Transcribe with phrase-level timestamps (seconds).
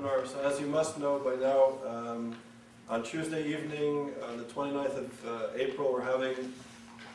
[0.00, 2.36] So as you must know by now, um,
[2.88, 6.52] on Tuesday evening, on the 29th of uh, April, we're having,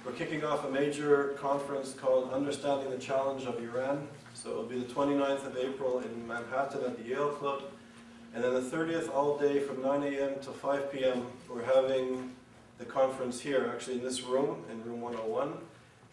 [0.05, 4.05] we're kicking off a major conference called Understanding the Challenge of Iran.
[4.33, 7.63] So it'll be the 29th of April in Manhattan at the Yale Club.
[8.35, 10.41] And then the 30th all day from 9 a.m.
[10.41, 11.25] to 5 p.m.
[11.49, 12.33] we're having
[12.79, 15.53] the conference here, actually in this room, in room 101.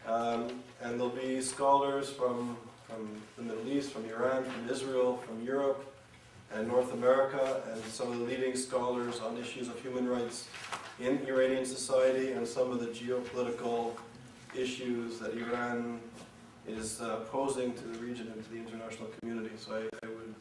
[0.07, 2.57] Um, and there'll be scholars from,
[2.87, 5.89] from the Middle East, from Iran, from Israel, from Europe,
[6.54, 10.48] and North America, and some of the leading scholars on issues of human rights
[10.98, 13.92] in Iranian society and some of the geopolitical
[14.55, 16.00] issues that Iran
[16.66, 19.55] is uh, posing to the region and to the international community.
[19.56, 20.34] So I, I, would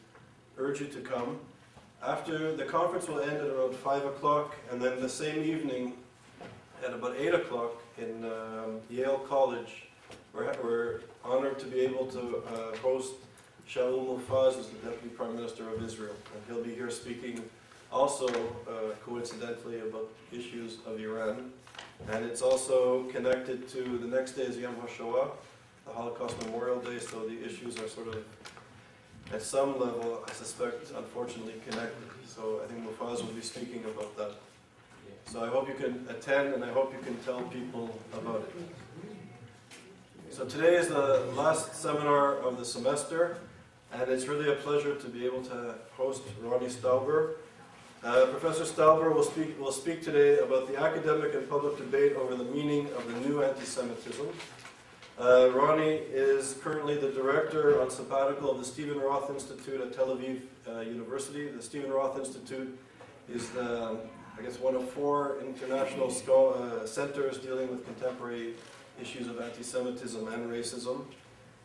[0.58, 1.38] urge you to come.
[2.02, 5.94] After the conference will end at around 5 o'clock, and then the same evening
[6.84, 9.88] at about 8 o'clock in um, Yale College,
[10.32, 13.14] we're, we're honored to be able to uh, host
[13.72, 17.40] Shaul Mofaz is the Deputy Prime Minister of Israel, and he'll be here speaking
[17.92, 21.52] also, uh, coincidentally, about issues of Iran.
[22.08, 25.30] And it's also connected to the next day is Yom HaShoah,
[25.86, 28.24] the Holocaust Memorial Day, so the issues are sort of,
[29.32, 32.08] at some level, I suspect, unfortunately connected.
[32.26, 34.32] So I think Mofaz will be speaking about that.
[35.26, 38.68] So I hope you can attend and I hope you can tell people about it.
[40.30, 43.36] So today is the last seminar of the semester.
[43.92, 47.34] And it's really a pleasure to be able to host Roni Stauber.
[48.04, 52.34] Uh, Professor Stauber will speak, will speak today about the academic and public debate over
[52.36, 54.28] the meaning of the new anti-Semitism.
[55.18, 60.16] Uh, Ronnie is currently the director on sabbatical of the Stephen Roth Institute at Tel
[60.16, 61.48] Aviv uh, University.
[61.48, 62.78] The Stephen Roth Institute
[63.28, 63.98] is, the,
[64.38, 68.54] I guess, one of four international uh, centers dealing with contemporary
[68.98, 71.04] issues of anti-Semitism and racism.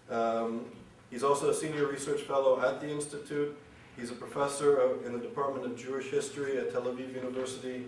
[0.09, 0.65] Um,
[1.09, 3.55] He's also a senior research fellow at the Institute.
[3.97, 7.85] He's a professor of, in the Department of Jewish History at Tel Aviv University,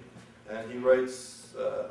[0.50, 1.90] and he writes uh,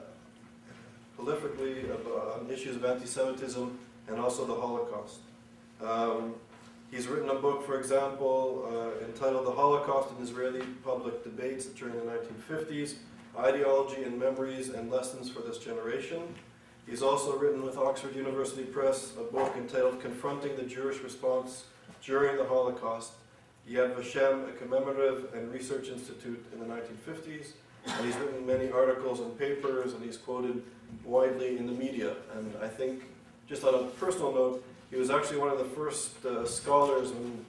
[1.19, 3.78] prolifically on issues of anti-Semitism
[4.09, 5.20] and also the Holocaust.
[5.82, 6.34] Um,
[6.91, 11.94] he's written a book, for example, uh, entitled The Holocaust in Israeli Public Debates during
[11.97, 12.94] the 1950s,
[13.38, 16.22] Ideology and Memories and Lessons for This Generation.
[16.86, 21.64] He's also written with Oxford University Press a book entitled Confronting the Jewish Response
[22.00, 23.14] During the Holocaust,
[23.69, 27.54] Yad Vashem, a commemorative and research institute in the 1950s.
[27.88, 30.62] And he's written many articles and papers, and he's quoted
[31.04, 32.14] widely in the media.
[32.36, 33.02] And I think,
[33.48, 37.44] just on a personal note, he was actually one of the first uh, scholars when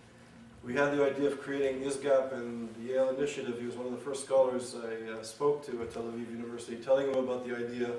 [0.64, 3.60] we had the idea of creating ISGAP and the Yale Initiative.
[3.60, 6.78] He was one of the first scholars I uh, spoke to at Tel Aviv University,
[6.78, 7.92] telling him about the idea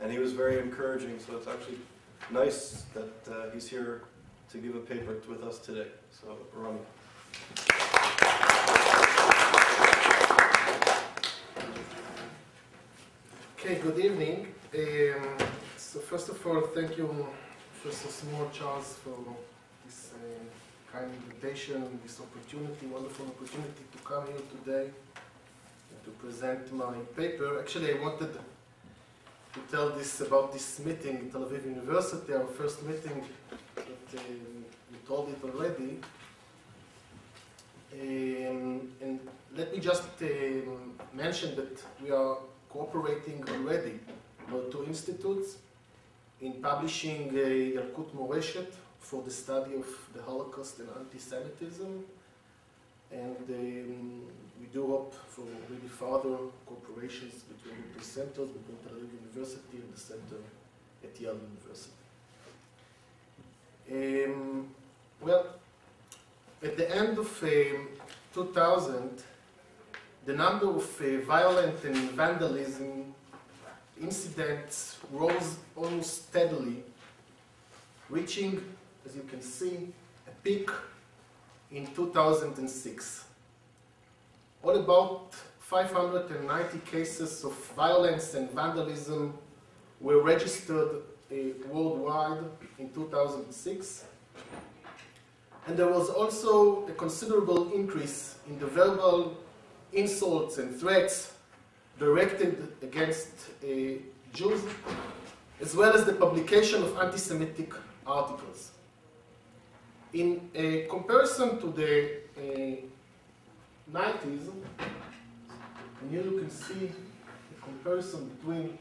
[0.00, 1.78] and he was very encouraging, so it's actually
[2.30, 4.02] nice that uh, he's here
[4.50, 5.88] to give a paper with us today.
[6.10, 6.78] So, Roni.
[13.58, 14.54] Okay, good evening.
[14.74, 15.36] Um,
[15.76, 17.26] so first of all, thank you,
[17.82, 19.16] Professor Small Charles, for
[19.84, 24.90] this uh, kind invitation, this opportunity, wonderful opportunity to come here today
[25.90, 27.58] and to present my paper.
[27.58, 28.38] Actually, I wanted
[29.56, 33.24] to tell this about this meeting in Tel Aviv University, our first meeting
[33.74, 34.64] that um,
[35.08, 35.98] told it already.
[37.98, 39.20] Um, and
[39.56, 42.36] let me just um, mention that we are
[42.68, 43.98] cooperating already
[44.52, 45.56] with two institutes
[46.42, 52.04] in publishing a Yalkut Moreshet for the study of the Holocaust and anti-Semitism.
[53.12, 54.22] And um,
[54.60, 56.36] we do hope for really further
[56.68, 60.40] cooperations between the two centers, between Tel Aviv University and the center
[61.04, 61.92] at Yale University.
[63.90, 64.68] Um,
[65.20, 65.46] well,
[66.62, 67.88] at the end of um,
[68.34, 69.22] 2000,
[70.24, 73.14] the number of uh, violent and vandalism
[74.00, 76.82] incidents rose almost steadily,
[78.10, 78.62] reaching,
[79.04, 79.92] as you can see,
[80.26, 80.68] a peak
[81.70, 83.24] in 2006.
[84.62, 89.36] All about 590 cases of violence and vandalism
[90.00, 91.02] were registered
[91.32, 91.34] uh,
[91.68, 92.44] worldwide
[92.78, 94.04] in 2006.
[95.66, 99.36] And there was also a considerable increase in the verbal
[99.92, 101.32] insults and threats
[101.98, 103.32] directed against
[103.64, 103.66] uh,
[104.32, 104.60] Jews,
[105.60, 107.72] as well as the publication of anti-Semitic
[108.06, 108.70] articles.
[110.12, 112.76] In a comparison to the uh,
[113.92, 114.50] 90s,
[116.00, 116.90] and here you can see
[117.50, 118.78] the comparison between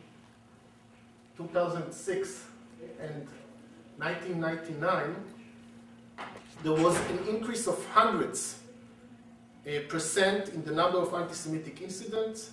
[1.37, 2.43] 2006
[2.99, 3.27] and
[3.97, 5.15] 1999,
[6.63, 8.59] there was an increase of hundreds
[9.67, 12.51] uh, percent in the number of anti-Semitic incidents.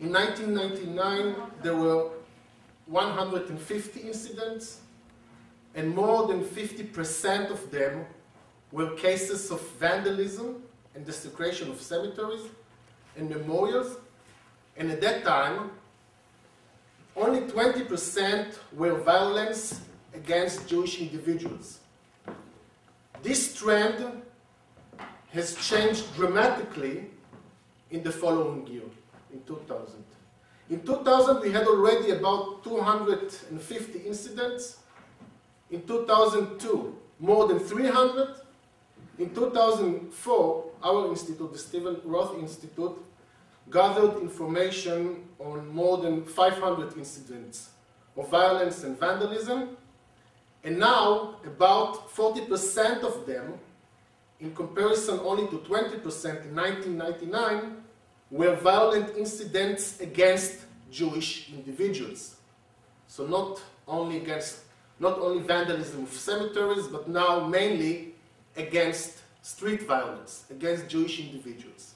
[0.00, 2.10] In 1999, there were
[2.86, 4.80] 150 incidents,
[5.78, 8.04] and more than 50% of them
[8.72, 10.60] were cases of vandalism
[10.96, 12.46] and desecration of cemeteries
[13.16, 13.96] and memorials.
[14.76, 15.70] And at that time,
[17.14, 19.80] only 20% were violence
[20.14, 21.78] against Jewish individuals.
[23.22, 24.22] This trend
[25.30, 27.06] has changed dramatically
[27.92, 28.88] in the following year,
[29.32, 30.02] in 2000.
[30.70, 34.78] In 2000, we had already about 250 incidents.
[35.70, 38.28] In 2002, more than 300.
[39.18, 42.96] In 2004, our institute, the Stephen Roth Institute,
[43.70, 47.70] gathered information on more than 500 incidents
[48.16, 49.76] of violence and vandalism.
[50.64, 53.54] And now, about 40% of them,
[54.40, 57.76] in comparison only to 20% in 1999,
[58.30, 60.60] were violent incidents against
[60.90, 62.36] Jewish individuals.
[63.06, 64.60] So not only against,
[65.00, 68.14] not only vandalism of cemeteries, but now mainly
[68.56, 71.94] against street violence, against Jewish individuals.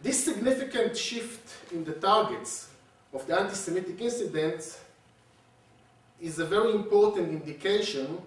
[0.00, 2.68] This significant shift in the targets
[3.12, 4.78] of the anti-Semitic incidents
[6.20, 8.18] is a very important indication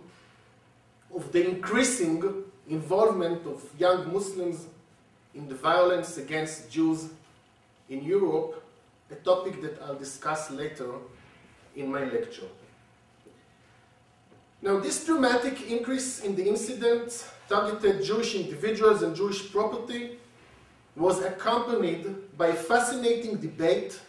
[1.13, 4.67] of the increasing involvement of young Muslims
[5.35, 7.09] in the violence against Jews
[7.89, 8.63] in Europe,
[9.11, 10.91] a topic that I'll discuss later
[11.75, 12.47] in my lecture.
[14.61, 20.17] Now, this dramatic increase in the incidents targeted Jewish individuals and Jewish property
[20.95, 23.99] was accompanied by a fascinating debate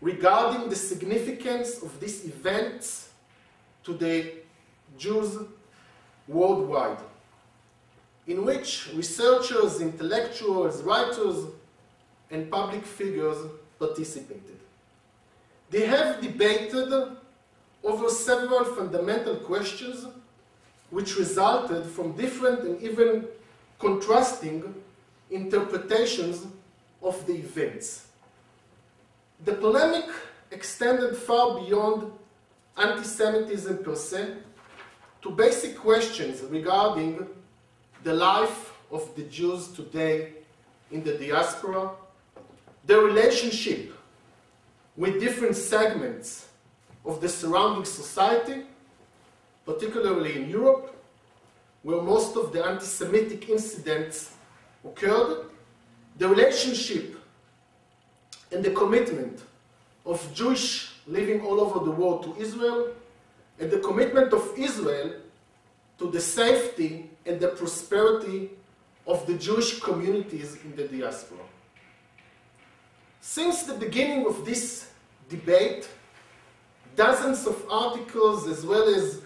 [0.00, 3.10] regarding the significance of these events
[3.84, 4.32] to the
[4.98, 5.38] Jews
[6.26, 6.98] worldwide,
[8.26, 11.46] in which researchers, intellectuals, writers,
[12.30, 13.36] and public figures
[13.78, 14.58] participated.
[15.70, 17.16] They have debated
[17.82, 20.06] over several fundamental questions
[20.90, 23.26] which resulted from different and even
[23.78, 24.74] contrasting
[25.30, 26.46] interpretations
[27.02, 28.06] of the events.
[29.44, 30.04] The polemic
[30.50, 32.12] extended far beyond
[32.76, 34.34] anti Semitism per se
[35.22, 37.26] to basic questions regarding
[38.02, 40.32] the life of the Jews today
[40.90, 41.90] in the diaspora,
[42.84, 43.94] their relationship
[44.96, 46.48] with different segments
[47.04, 48.62] of the surrounding society,
[49.64, 50.94] particularly in Europe,
[51.82, 54.34] where most of the anti Semitic incidents
[54.84, 55.46] occurred,
[56.18, 57.16] the relationship
[58.52, 59.40] and the commitment
[60.04, 62.88] of Jewish living all over the world to Israel,
[63.58, 65.12] and the commitment of Israel
[65.98, 68.50] to the safety and the prosperity
[69.06, 71.44] of the Jewish communities in the diaspora.
[73.20, 74.90] Since the beginning of this
[75.28, 75.88] debate,
[76.96, 79.22] dozens of articles as well as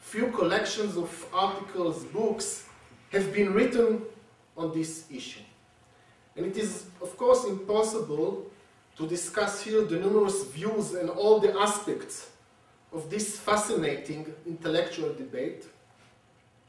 [0.00, 2.64] few collections of articles, books,
[3.12, 4.02] have been written
[4.56, 5.40] on this issue.
[6.36, 8.50] And it is, of course, impossible
[8.96, 12.30] to discuss here the numerous views and all the aspects
[12.92, 15.66] of this fascinating intellectual debate.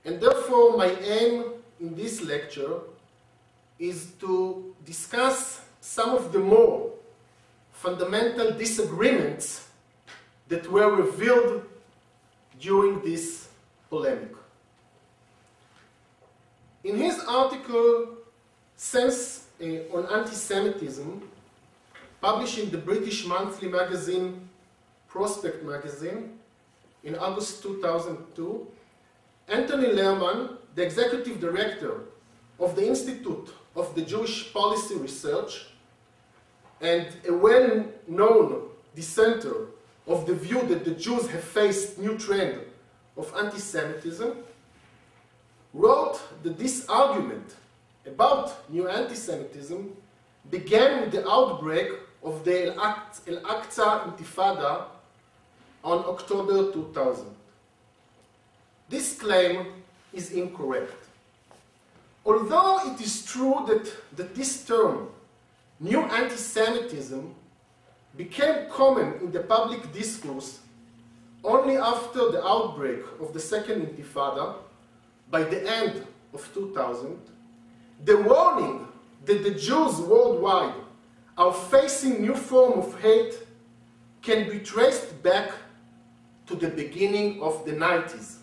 [0.06, 1.46] And therefore, my aim
[1.80, 2.80] in this lecture
[3.78, 6.92] is to discuss some of the more
[7.72, 9.69] fundamental disagreements
[10.50, 11.64] that were revealed
[12.60, 13.48] during this
[13.90, 14.34] polemic.
[16.84, 18.18] In his article,
[18.76, 21.22] Sense uh, on Anti-Semitism,
[22.22, 24.50] published in the British monthly magazine
[25.10, 26.40] Prospect magazine
[27.04, 28.68] in August 2002,
[29.48, 32.02] Anthony Lerman, the executive director
[32.60, 35.66] of the Institute of the Jewish Policy Research
[36.80, 39.68] and a well-known dissenter
[40.10, 42.60] of the view that the Jews have faced new trend
[43.16, 44.36] of anti-Semitism,
[45.74, 47.56] wrote that this argument
[48.08, 49.96] about new anti-Semitism
[50.50, 51.90] began with the outbreak
[52.24, 54.86] of the Al-Aqsa Intifada
[55.84, 57.26] on October 2000.
[58.90, 59.68] This claim
[60.12, 61.06] is incorrect.
[62.26, 65.10] Although it is true that, that this term,
[65.80, 67.36] new anti-Semitism,
[68.16, 70.60] became common in the public discourse
[71.44, 74.56] only after the outbreak of the Second Intifada,
[75.32, 77.18] by the end of 2000,
[78.04, 78.88] the warning
[79.26, 80.74] that the Jews worldwide
[81.38, 83.36] are facing new form of hate
[84.22, 85.52] can be traced back
[86.48, 88.38] to the beginning of the 90s.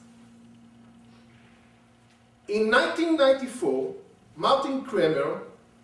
[2.48, 3.94] In 1994,
[4.36, 5.42] Martin Kramer,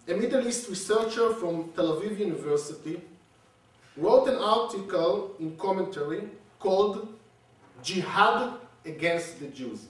[0.09, 3.01] a Middle East researcher from Tel Aviv University,
[3.97, 6.23] wrote an article in commentary
[6.59, 7.09] called
[7.83, 9.87] Jihad Against the Jews.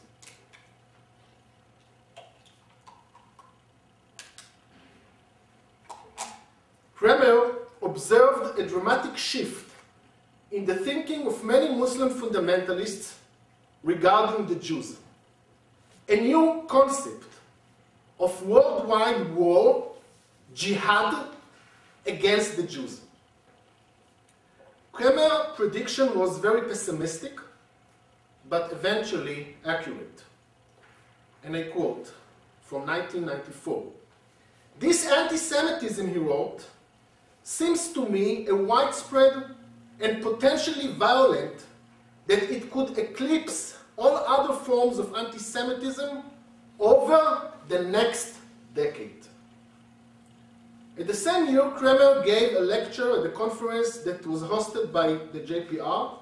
[6.94, 9.70] Kramer observed a dramatic shift
[10.50, 13.14] in the thinking of many Muslim fundamentalists
[13.82, 14.96] regarding the Jews.
[16.08, 17.24] A new concept
[18.20, 19.92] of worldwide war,
[20.54, 21.26] jihad,
[22.06, 23.00] against the Jews.
[24.92, 27.38] Kramer's prediction was very pessimistic,
[28.48, 30.22] but eventually accurate.
[31.42, 32.12] And I quote
[32.62, 33.84] from 1994
[34.78, 36.66] This anti Semitism, he wrote,
[37.42, 39.44] seems to me a widespread
[40.00, 41.64] and potentially violent
[42.26, 46.22] that it could eclipse all other forms of anti Semitism
[46.78, 48.36] over the next
[48.74, 49.26] decade.
[50.98, 55.14] In the same year, Kramer gave a lecture at a conference that was hosted by
[55.32, 56.18] the JPR,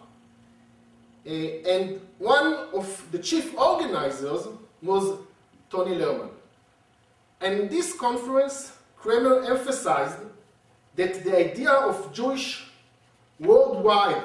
[1.27, 4.47] uh, and one of the chief organizers
[4.81, 5.19] was
[5.69, 6.31] Tony Lerman.
[7.41, 10.19] And in this conference, Kramer emphasized
[10.95, 12.71] that the idea of Jewish
[13.41, 14.23] worldwide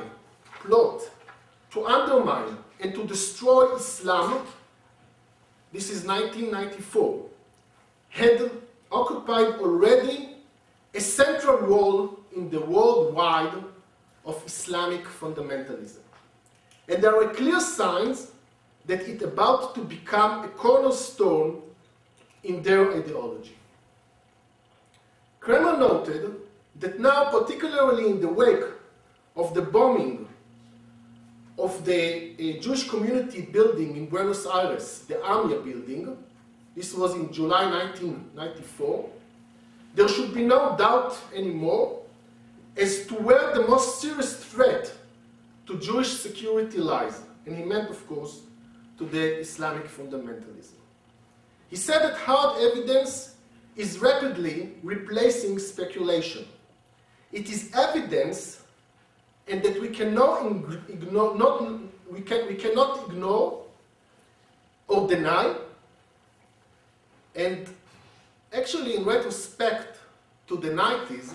[0.61, 1.01] plot
[1.71, 4.45] to undermine and to destroy Islam,
[5.73, 7.25] this is 1994,
[8.09, 8.51] had
[8.91, 10.34] occupied already
[10.95, 13.63] a central role in the worldwide
[14.25, 15.99] of Islamic fundamentalism.
[16.87, 18.31] And there are clear signs
[18.85, 21.61] that it's about to become a cornerstone
[22.43, 23.57] in their ideology.
[25.39, 26.35] Kramer noted
[26.79, 28.63] that now, particularly in the wake
[29.35, 30.27] of the bombing
[31.57, 36.17] of the uh, Jewish community building in Buenos Aires, the AMIA building,
[36.75, 39.09] this was in July 1994,
[39.95, 42.01] there should be no doubt anymore
[42.77, 44.93] as to where the most serious threat
[45.65, 47.21] to Jewish security lies.
[47.45, 48.41] And he meant, of course,
[48.97, 50.79] to the Islamic fundamentalism.
[51.69, 53.35] He said that hard evidence
[53.75, 56.45] is rapidly replacing speculation.
[57.31, 58.61] It is evidence
[59.47, 60.45] and that we cannot
[60.89, 61.71] ignore, not,
[62.09, 63.63] we, can, we cannot ignore
[64.87, 65.55] or deny.
[67.35, 67.67] And
[68.55, 69.99] actually, in retrospect
[70.47, 71.33] to the 90s,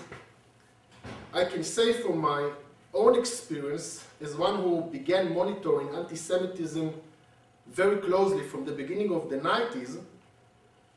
[1.33, 2.51] I can say from my
[2.93, 6.93] own experience, as one who began monitoring anti Semitism
[7.67, 9.97] very closely from the beginning of the 90s,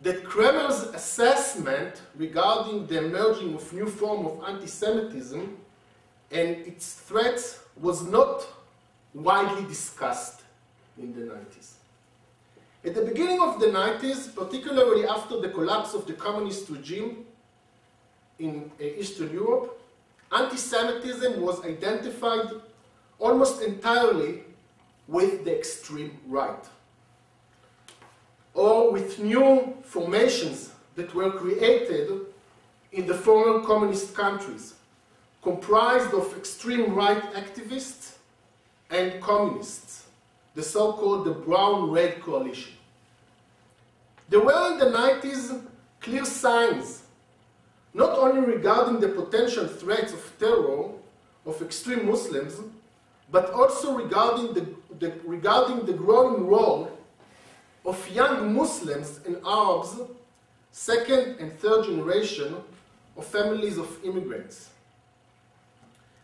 [0.04, 5.56] that Kramer's assessment regarding the emerging of new form of anti-Semitism
[6.30, 8.46] and its threats was not
[9.14, 10.42] widely discussed
[10.98, 11.73] in the 90s.
[12.84, 17.24] At the beginning of the 90s, particularly after the collapse of the communist regime
[18.38, 19.80] in uh, Eastern Europe,
[20.30, 22.48] anti-Semitism was identified
[23.18, 24.42] almost entirely
[25.08, 26.64] with the extreme right
[28.52, 32.20] or with new formations that were created
[32.92, 34.74] in the former communist countries,
[35.42, 38.16] comprised of extreme right activists
[38.90, 40.03] and communists,
[40.54, 42.72] the so-called the brown-red coalition.
[44.28, 45.62] There were in the 90s
[46.00, 47.02] clear signs,
[47.92, 50.90] not only regarding the potential threats of terror
[51.46, 52.60] of extreme Muslims,
[53.30, 54.66] but also regarding the,
[54.98, 56.90] the regarding the growing role
[57.84, 60.00] of young Muslims and Arabs,
[60.70, 62.56] second and third generation
[63.16, 64.70] of families of immigrants.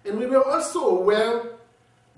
[0.04, 1.42] And we were also aware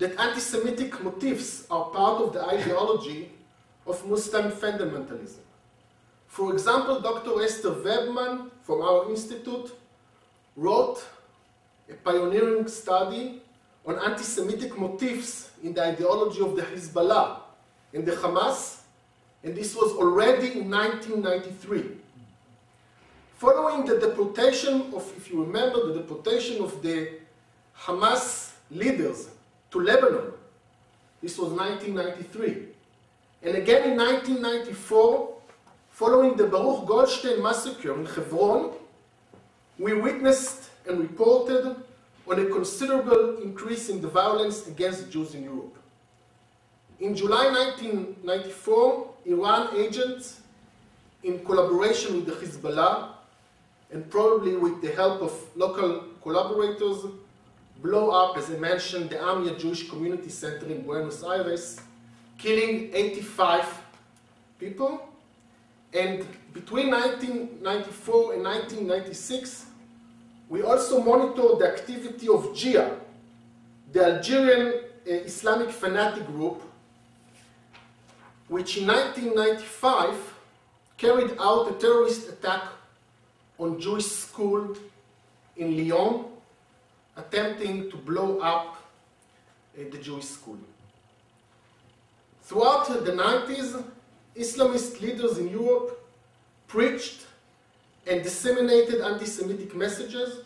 [0.03, 3.29] that anti-Semitic motifs are part of the ideology
[3.87, 5.39] of Muslim fundamentalism.
[6.27, 7.41] For example, Dr.
[7.41, 9.71] Esther Webman from our institute
[10.57, 11.01] wrote
[11.89, 13.41] a pioneering study
[13.85, 17.39] on anti-Semitic motifs in the ideology of the Hezbollah
[17.93, 18.81] and the Hamas
[19.41, 21.91] and this was already in 1993.
[23.37, 27.19] Following the deportation of, if you remember, the deportation of the
[27.77, 29.29] Hamas leaders
[29.73, 30.31] to Lebanon,
[31.21, 32.67] this was 1993.
[33.41, 35.33] And again in 1994,
[35.89, 38.71] following the Baruch Goldstein massacre in Hebron,
[39.79, 41.75] we witnessed and reported
[42.27, 45.75] on a considerable increase in the violence against Jews in Europe.
[46.99, 50.41] In July 1994, Iran agents,
[51.23, 53.09] in collaboration with the Hezbollah,
[53.91, 57.05] and probably with the help of local collaborators,
[57.83, 61.81] blow up, as I mentioned, the Amia Jewish Community Center in Buenos Aires,
[62.37, 63.81] killing 85
[64.57, 65.09] people.
[65.93, 69.65] And between 1994 and 1996,
[70.47, 72.95] we also monitored the activity of JIA,
[73.91, 74.67] the Algerian
[75.05, 76.63] uh, Islamic fanatic group,
[78.47, 80.33] which in 1995
[80.97, 82.63] carried out a terrorist attack
[83.59, 84.73] on Jewish school
[85.57, 86.32] in Lyon,
[87.15, 88.77] attempting to blow up
[89.77, 90.57] uh, the Jewish school.
[92.41, 93.83] Throughout the 90s,
[94.35, 95.99] Islamist leaders in Europe
[96.67, 97.25] preached
[98.07, 100.41] and disseminated anti-Semitic messages,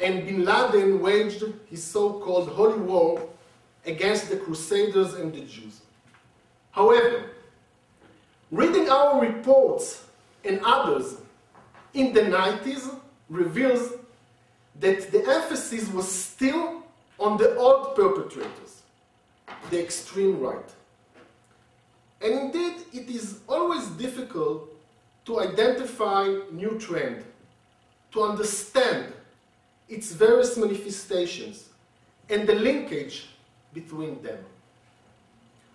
[0.00, 3.28] and bin Laden waged his so-called holy war
[3.84, 5.80] against the Crusaders and the Jews.
[6.70, 7.30] However,
[8.50, 10.04] reading our reports
[10.44, 11.16] and others
[11.94, 12.94] in the 90s
[13.28, 13.92] reveals
[14.80, 16.82] that the emphasis was still
[17.18, 18.82] on the old perpetrators,
[19.70, 20.70] the extreme right.
[22.20, 24.68] And indeed, it is always difficult
[25.26, 27.24] to identify new trend,
[28.12, 29.12] to understand
[29.88, 31.68] its various manifestations
[32.30, 33.28] and the linkage
[33.74, 34.38] between them.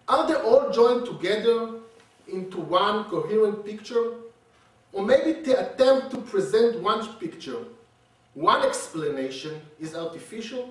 [0.07, 1.79] Are they all joined together
[2.27, 4.13] into one coherent picture?
[4.91, 7.60] Or maybe they attempt to present one picture,
[8.33, 10.69] one explanation is artificial,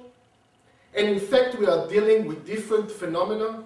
[0.94, 3.62] and in fact we are dealing with different phenomena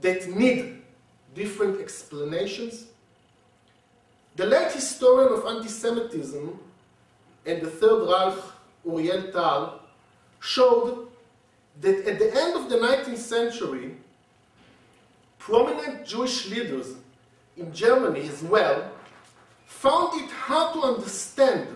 [0.00, 0.82] that need
[1.34, 2.86] different explanations.
[4.36, 6.58] The late historian of anti-Semitism
[7.46, 8.38] and the Third Reich,
[8.84, 9.80] Uriel Tal,
[10.40, 11.08] showed
[11.80, 13.96] that at the end of the 19th century,
[15.38, 16.94] prominent Jewish leaders
[17.56, 18.90] in Germany as well
[19.66, 21.66] found it hard to understand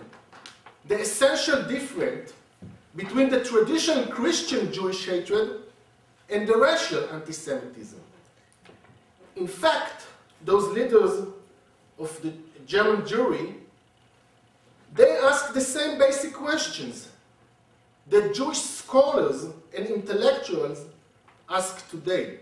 [0.87, 2.33] the essential difference
[2.95, 5.61] between the traditional Christian Jewish hatred
[6.29, 7.99] and the racial anti-Semitism.
[9.35, 10.07] In fact,
[10.43, 11.27] those leaders
[11.99, 12.33] of the
[12.65, 13.53] German Jewry,
[14.93, 17.09] they ask the same basic questions
[18.09, 20.85] that Jewish scholars and intellectuals
[21.49, 22.39] ask today.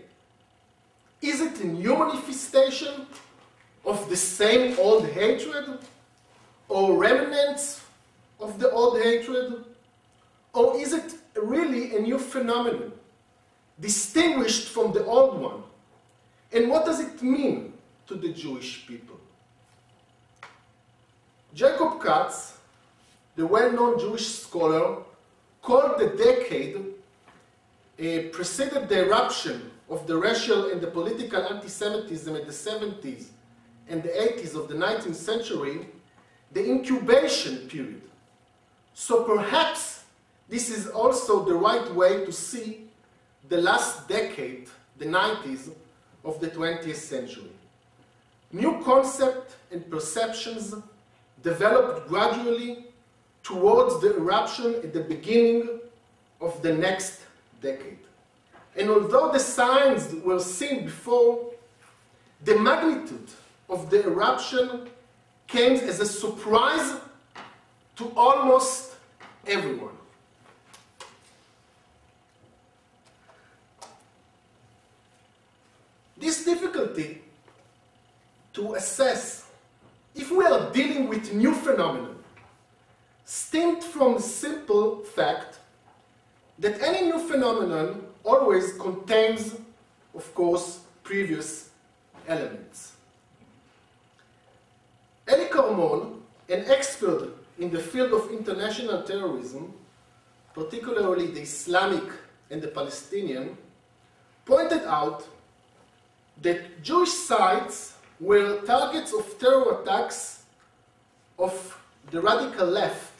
[1.20, 3.06] Is it a new manifestation
[3.84, 5.78] of the same old hatred,
[6.68, 7.80] or remnants
[8.40, 9.64] of the old hatred?
[10.52, 12.92] Or is it really a new phenomenon,
[13.78, 15.62] distinguished from the old one?
[16.52, 17.72] And what does it mean
[18.06, 19.18] to the Jewish people?
[21.54, 22.58] Jacob Katz,
[23.34, 25.02] the well-known Jewish scholar,
[25.62, 26.76] called the decade
[27.98, 33.28] uh, preceded the eruption of the racial and the political anti-Semitism in the 70s
[33.88, 35.86] and the 80s of the 19th century,
[36.52, 38.02] the incubation period.
[38.98, 40.04] So perhaps
[40.48, 42.86] this is also the right way to see
[43.50, 45.68] the last decade, the 90s,
[46.24, 47.50] of the 20th century.
[48.52, 50.74] New concepts and perceptions
[51.42, 52.86] developed gradually
[53.42, 55.78] towards the eruption at the beginning
[56.40, 57.20] of the next
[57.60, 57.98] decade.
[58.76, 61.52] And although the signs were seen before,
[62.44, 63.28] the magnitude
[63.68, 64.88] of the eruption
[65.46, 66.94] came as a surprise
[67.96, 68.94] to almost
[69.46, 69.96] everyone.
[76.18, 77.22] This difficulty
[78.54, 79.46] to assess
[80.14, 82.16] if we are dealing with new phenomenon,
[83.24, 85.58] stemmed from the simple fact
[86.58, 89.54] that any new phenomenon always contains,
[90.14, 91.68] of course, previous
[92.26, 92.92] elements.
[95.28, 99.72] Ely Karmon, an expert in the field of international terrorism,
[100.54, 102.04] particularly the Islamic
[102.50, 103.56] and the Palestinian,
[104.44, 105.26] pointed out
[106.42, 110.44] that Jewish sites were targets of terror attacks
[111.38, 111.78] of
[112.10, 113.12] the radical left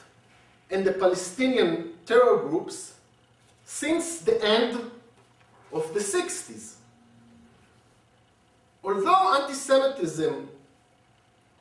[0.69, 2.93] and the Palestinian terror groups
[3.65, 4.91] since the end
[5.73, 6.75] of the 60s.
[8.83, 10.49] Although anti-Semitism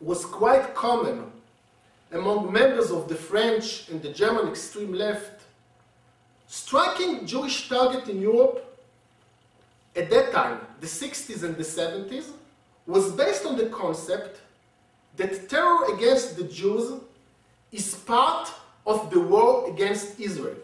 [0.00, 1.32] was quite common
[2.12, 5.42] among members of the French and the German extreme left,
[6.46, 8.62] striking Jewish target in Europe
[9.96, 12.30] at that time, the 60s and the 70s,
[12.86, 14.40] was based on the concept
[15.16, 17.00] that terror against the Jews
[17.72, 18.52] is part
[18.86, 20.56] of the war against Israel.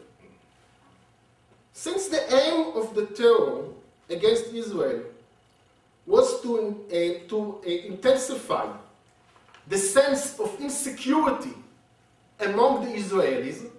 [1.73, 3.65] Since the aim of the terror
[4.11, 5.03] against Israel
[6.07, 8.67] was to, uh, to uh, intensify
[9.69, 11.55] the sense of insecurity
[12.41, 13.71] among the Israelis,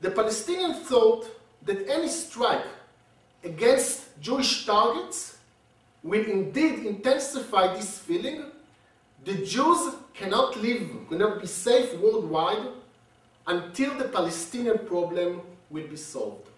[0.00, 1.26] the Palestinians thought
[1.64, 2.66] that any strike
[3.44, 5.38] against Jewish targets
[6.02, 8.44] will indeed intensify this feeling
[9.24, 12.68] the Jews cannot live, cannot be safe worldwide
[13.46, 16.48] until the Palestinian problem will be solved.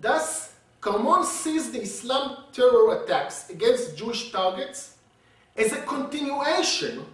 [0.00, 4.95] Thus, Karmon sees the Islam terror attacks against Jewish targets
[5.56, 7.04] as a continuation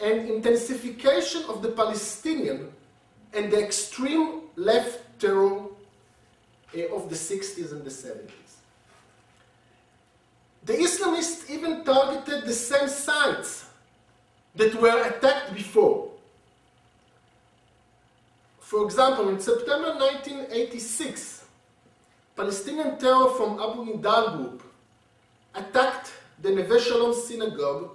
[0.00, 2.72] and intensification of the Palestinian
[3.34, 5.60] and the extreme left terror
[6.76, 8.30] uh, of the 60s and the 70s.
[10.64, 13.66] The Islamists even targeted the same sites
[14.54, 16.10] that were attacked before.
[18.60, 21.44] For example, in September 1986,
[22.36, 24.62] Palestinian terror from Abu Nidal group
[25.54, 27.90] attacked the Neve Shalom synagogue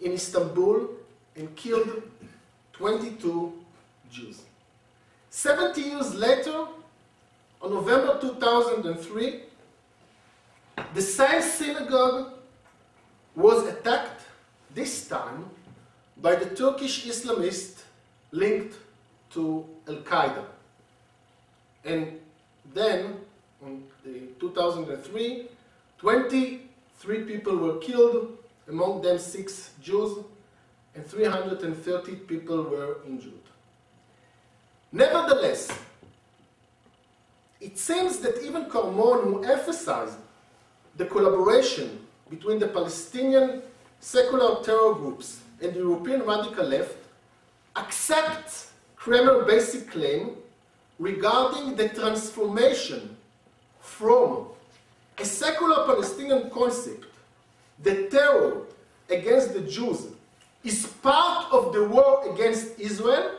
[0.00, 0.88] in Istanbul
[1.36, 2.02] and killed
[2.72, 3.52] 22
[4.10, 4.40] Jews.
[5.28, 6.66] 70 years later,
[7.60, 9.42] on November 2003,
[10.94, 12.32] the same synagogue
[13.34, 14.22] was attacked,
[14.74, 15.44] this time
[16.16, 17.82] by the Turkish Islamists
[18.30, 18.76] linked
[19.30, 20.44] to Al Qaeda.
[21.84, 22.20] And
[22.72, 23.16] then,
[23.62, 23.82] in
[24.40, 25.48] 2003,
[27.00, 30.24] 23 people were killed, among them six Jews,
[30.94, 33.32] and 330 people were injured.
[34.92, 35.70] Nevertheless,
[37.60, 40.16] it seems that even Karmon, who emphasized
[40.96, 43.62] the collaboration between the Palestinian
[44.00, 46.96] secular terror groups and the European radical left,
[47.76, 50.36] accepts Kramer's basic claim
[50.98, 53.16] regarding the transformation
[53.80, 54.48] from
[55.18, 57.06] a secular Palestinian concept
[57.82, 58.62] the terror
[59.10, 60.06] against the Jews
[60.64, 63.32] is part of the war against Israel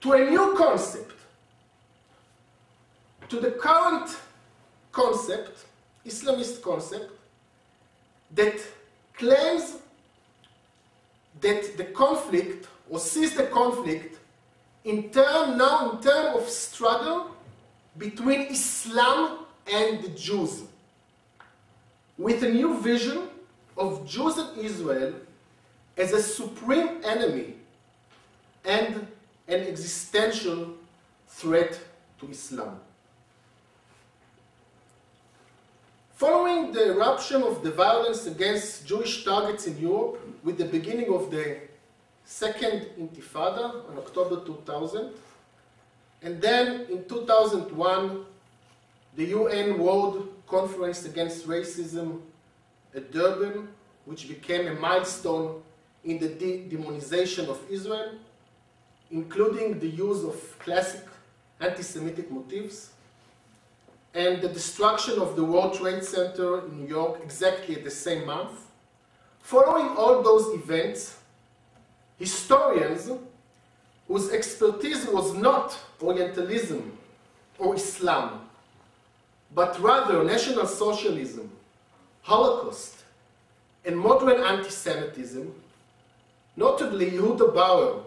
[0.00, 1.14] to a new concept,
[3.28, 4.16] to the current
[4.92, 5.66] concept,
[6.06, 7.10] Islamist concept,
[8.34, 8.60] that
[9.14, 9.76] claims
[11.40, 14.18] that the conflict, or sees the conflict,
[14.84, 17.34] in term now in terms of struggle
[17.98, 19.40] between Islam
[19.70, 20.62] and the Jews,
[22.20, 23.28] with a new vision
[23.78, 25.14] of Jews and Israel
[25.96, 27.54] as a supreme enemy
[28.62, 29.06] and
[29.48, 30.74] an existential
[31.26, 31.80] threat
[32.18, 32.78] to Islam.
[36.12, 41.30] Following the eruption of the violence against Jewish targets in Europe with the beginning of
[41.30, 41.56] the
[42.26, 45.10] Second Intifada on October 2000,
[46.20, 48.26] and then in 2001,
[49.16, 52.20] the UN World Conference Against Racism
[52.94, 53.68] at Durban,
[54.04, 55.62] which became a milestone
[56.04, 58.14] in the de demonization of Israel,
[59.10, 61.04] including the use of classic
[61.60, 62.90] anti-Semitic motifs,
[64.12, 68.26] and the destruction of the World Trade Center in New York exactly at the same
[68.26, 68.66] month.
[69.40, 71.16] Following all those events,
[72.18, 73.08] historians
[74.08, 76.98] whose expertise was not Orientalism
[77.58, 78.49] or Islam,
[79.54, 81.50] but rather National Socialism,
[82.22, 82.96] Holocaust,
[83.84, 85.54] and modern anti-Semitism,
[86.56, 88.02] notably Yehuda Bauer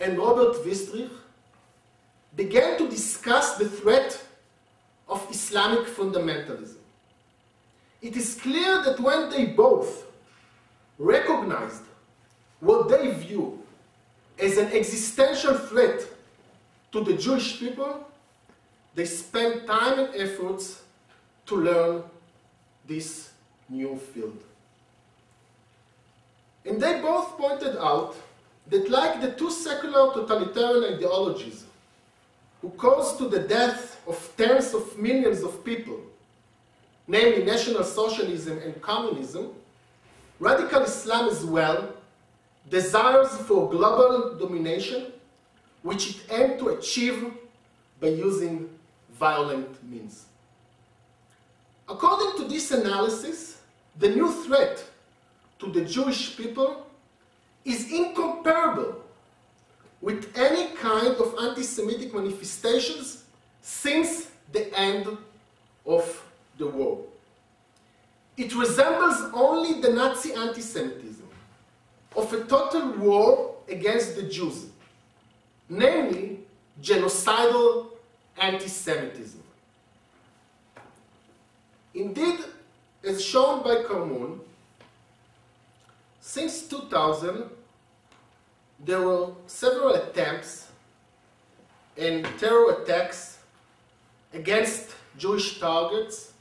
[0.00, 1.10] and Robert Wistrich,
[2.34, 4.22] began to discuss the threat
[5.08, 6.76] of Islamic fundamentalism.
[8.02, 10.04] It is clear that when they both
[10.98, 11.82] recognized
[12.60, 13.62] what they view
[14.38, 16.06] as an existential threat
[16.92, 18.05] to the Jewish people,
[18.96, 20.82] they spent time and efforts
[21.44, 22.02] to learn
[22.88, 23.30] this
[23.68, 24.38] new field.
[26.64, 28.16] And they both pointed out
[28.68, 31.64] that like the two secular totalitarian ideologies
[32.62, 36.00] who caused to the death of tens of millions of people,
[37.06, 39.52] namely National Socialism and Communism,
[40.40, 41.92] radical Islam as well
[42.70, 45.12] desires for global domination,
[45.82, 47.30] which it aimed to achieve
[48.00, 48.68] by using
[49.18, 50.26] violent means.
[51.88, 53.60] According to this analysis,
[53.98, 54.84] the new threat
[55.58, 56.86] to the Jewish people
[57.64, 59.02] is incomparable
[60.00, 63.24] with any kind of anti-Semitic manifestations
[63.62, 65.06] since the end
[65.86, 66.24] of
[66.58, 67.00] the war.
[68.36, 71.26] It resembles only the Nazi anti-Semitism
[72.14, 74.66] of a total war against the Jews,
[75.68, 76.40] namely
[76.82, 77.88] genocidal
[78.38, 79.42] anti-Semitism.
[81.94, 82.40] Indeed,
[83.04, 84.40] as shown by Karmon,
[86.20, 87.44] since 2000,
[88.84, 90.68] there were several attempts
[91.96, 93.38] and terror attacks
[94.34, 96.32] against Jewish targets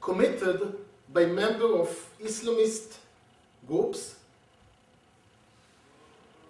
[0.00, 0.76] committed
[1.12, 2.98] by members of Islamist
[3.66, 4.16] groups,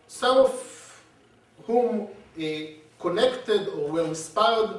[0.08, 1.02] some of
[1.66, 2.42] whom uh,
[3.06, 4.72] connected or were inspired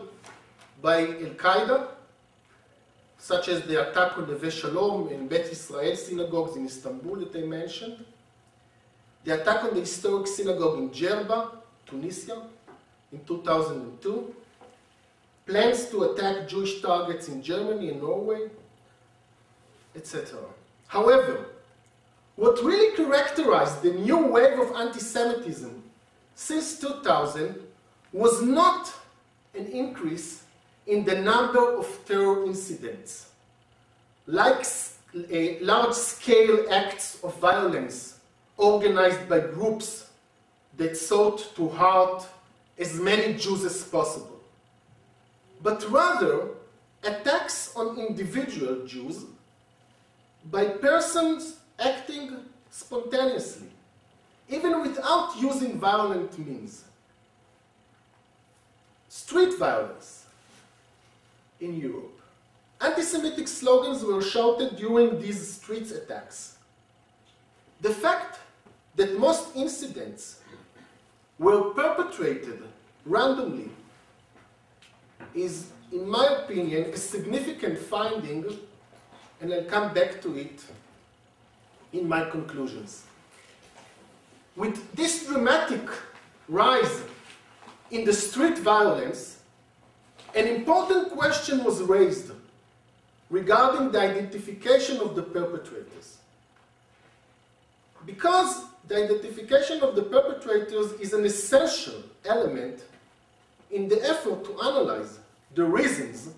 [0.81, 1.87] by Al Qaeda,
[3.17, 7.45] such as the attack on the Shalom and Bet Israel synagogues in Istanbul that I
[7.59, 8.03] mentioned,
[9.23, 11.39] the attack on the historic synagogue in Djerba,
[11.85, 12.37] Tunisia,
[13.13, 14.35] in 2002,
[15.45, 18.49] plans to attack Jewish targets in Germany and Norway,
[19.95, 20.37] etc.
[20.87, 21.45] However,
[22.35, 25.81] what really characterized the new wave of anti-Semitism
[26.35, 27.66] since 2000
[28.13, 28.93] was not
[29.55, 30.43] an increase
[30.85, 33.29] in the number of terror incidents,
[34.25, 34.65] like
[35.61, 38.19] large-scale acts of violence
[38.57, 40.09] organized by groups
[40.77, 42.25] that sought to hurt
[42.77, 44.39] as many Jews as possible,
[45.61, 46.49] but rather
[47.03, 49.25] attacks on individual Jews
[50.51, 52.37] by persons acting
[52.69, 53.67] spontaneously,
[54.49, 56.83] even without using violent means.
[59.17, 60.25] Street violence
[61.60, 62.19] in Europe.
[62.80, 66.58] Anti-Semitic slogans were shouted during these street attacks.
[67.82, 68.39] The fact
[68.95, 70.41] that most incidents
[71.39, 72.62] were perpetrated
[73.06, 73.71] randomly
[75.34, 78.45] is, in my opinion, a significant finding,
[79.41, 80.63] and I'll come back to it
[81.91, 83.03] in my conclusions.
[84.56, 85.86] With this dramatic
[86.47, 87.01] rise
[87.91, 89.39] in the street violence,
[90.36, 92.32] an important question was raised
[93.30, 96.17] regarding the identification of the perpetrators.
[98.06, 102.84] Because the identification of the perpetrators is an essential element
[103.71, 105.19] in the effort to analyze
[105.56, 106.30] the reasons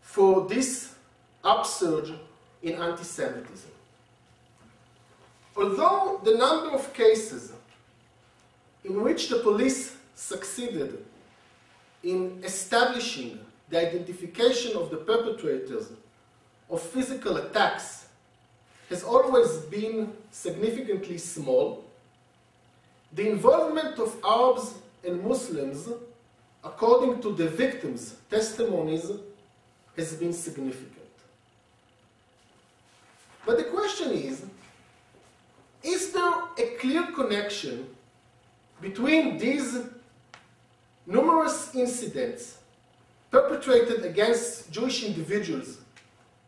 [0.00, 0.94] for this
[1.42, 2.12] upsurge
[2.62, 3.70] in anti-Semitism.
[5.56, 7.52] Although the number of cases
[8.84, 11.04] in which the police succeeded
[12.02, 15.92] in establishing the identification of the perpetrators
[16.68, 18.08] of physical attacks
[18.88, 21.84] has always been significantly small,
[23.12, 24.74] the involvement of Arabs
[25.04, 25.88] and Muslims,
[26.64, 29.10] according to the victims' testimonies,
[29.96, 30.92] has been significant.
[33.44, 34.44] But the question is,
[35.82, 37.86] is there a clear connection
[38.80, 39.78] between these
[41.06, 42.58] numerous incidents
[43.30, 45.78] perpetrated against Jewish individuals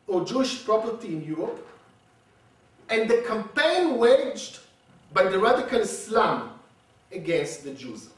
[0.07, 1.66] or Jewish property in Europe
[2.88, 4.59] and the campaign waged
[5.12, 6.51] by the radical Islam
[7.12, 8.09] against the Jews?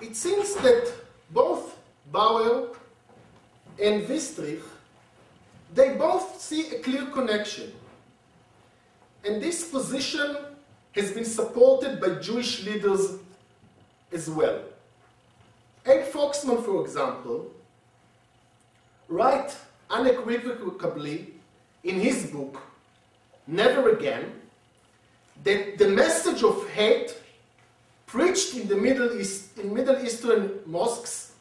[0.00, 0.92] It seems that
[1.30, 1.76] both
[2.10, 2.68] Bauer
[3.80, 4.62] and Wistrich,
[5.74, 7.72] they both see a clear connection
[9.24, 10.36] and this position
[10.92, 13.18] has been supported by Jewish leaders
[14.12, 14.60] as well.
[15.86, 17.50] Abe Foxman, for example,
[19.08, 19.56] writes
[19.88, 21.34] unequivocally
[21.84, 22.60] in his book,
[23.46, 24.32] Never Again,
[25.44, 27.16] that the message of hate
[28.06, 31.32] preached in the Middle East, in Middle Eastern mosques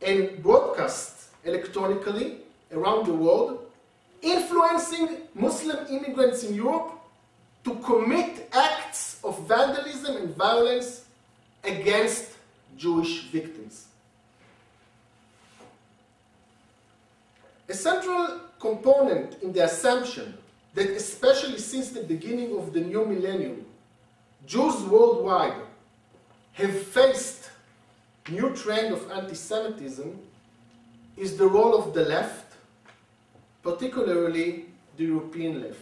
[0.00, 2.38] and broadcast electronically
[2.72, 3.66] around the world
[4.22, 6.92] influencing Muslim immigrants in Europe
[7.64, 11.01] to commit acts of vandalism and violence
[11.64, 12.30] against
[12.76, 13.86] Jewish victims.
[17.68, 20.36] A central component in the assumption
[20.74, 23.64] that especially since the beginning of the new millennium,
[24.46, 25.60] Jews worldwide
[26.54, 27.50] have faced
[28.30, 30.18] new trend of anti-Semitism
[31.16, 32.52] is the role of the left
[33.62, 35.80] particularly the European left.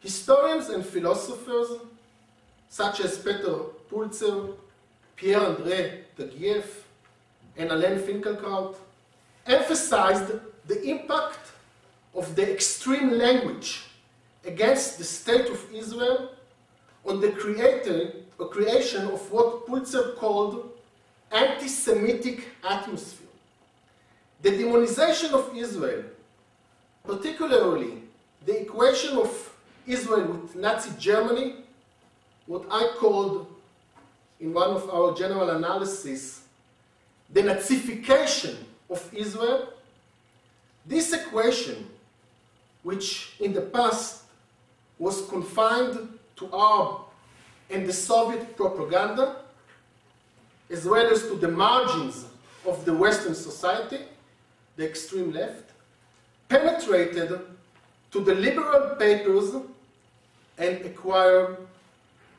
[0.00, 1.68] Historians and philosophers
[2.68, 3.56] such as Peter
[3.92, 4.54] Pulzer,
[5.16, 6.84] Pierre-André Taguieff,
[7.56, 8.74] and Alain Finkielkraut
[9.46, 10.32] emphasized
[10.66, 11.52] the impact
[12.14, 13.84] of the extreme language
[14.44, 16.30] against the state of Israel
[17.04, 20.70] on the creator, or creation of what Pulzer called
[21.30, 23.28] anti-Semitic atmosphere.
[24.40, 26.04] The demonization of Israel
[27.04, 28.02] particularly
[28.46, 29.54] the equation of
[29.86, 31.56] Israel with Nazi Germany,
[32.46, 33.46] what I called
[34.42, 36.42] in one of our general analysis,
[37.32, 38.56] the Nazification
[38.90, 39.68] of Israel,
[40.84, 41.88] this equation,
[42.82, 44.24] which in the past
[44.98, 47.02] was confined to Arab
[47.70, 49.36] and the Soviet propaganda,
[50.68, 52.24] as well as to the margins
[52.66, 54.00] of the Western society,
[54.74, 55.70] the extreme left,
[56.48, 57.38] penetrated
[58.10, 59.54] to the liberal papers
[60.58, 61.58] and acquired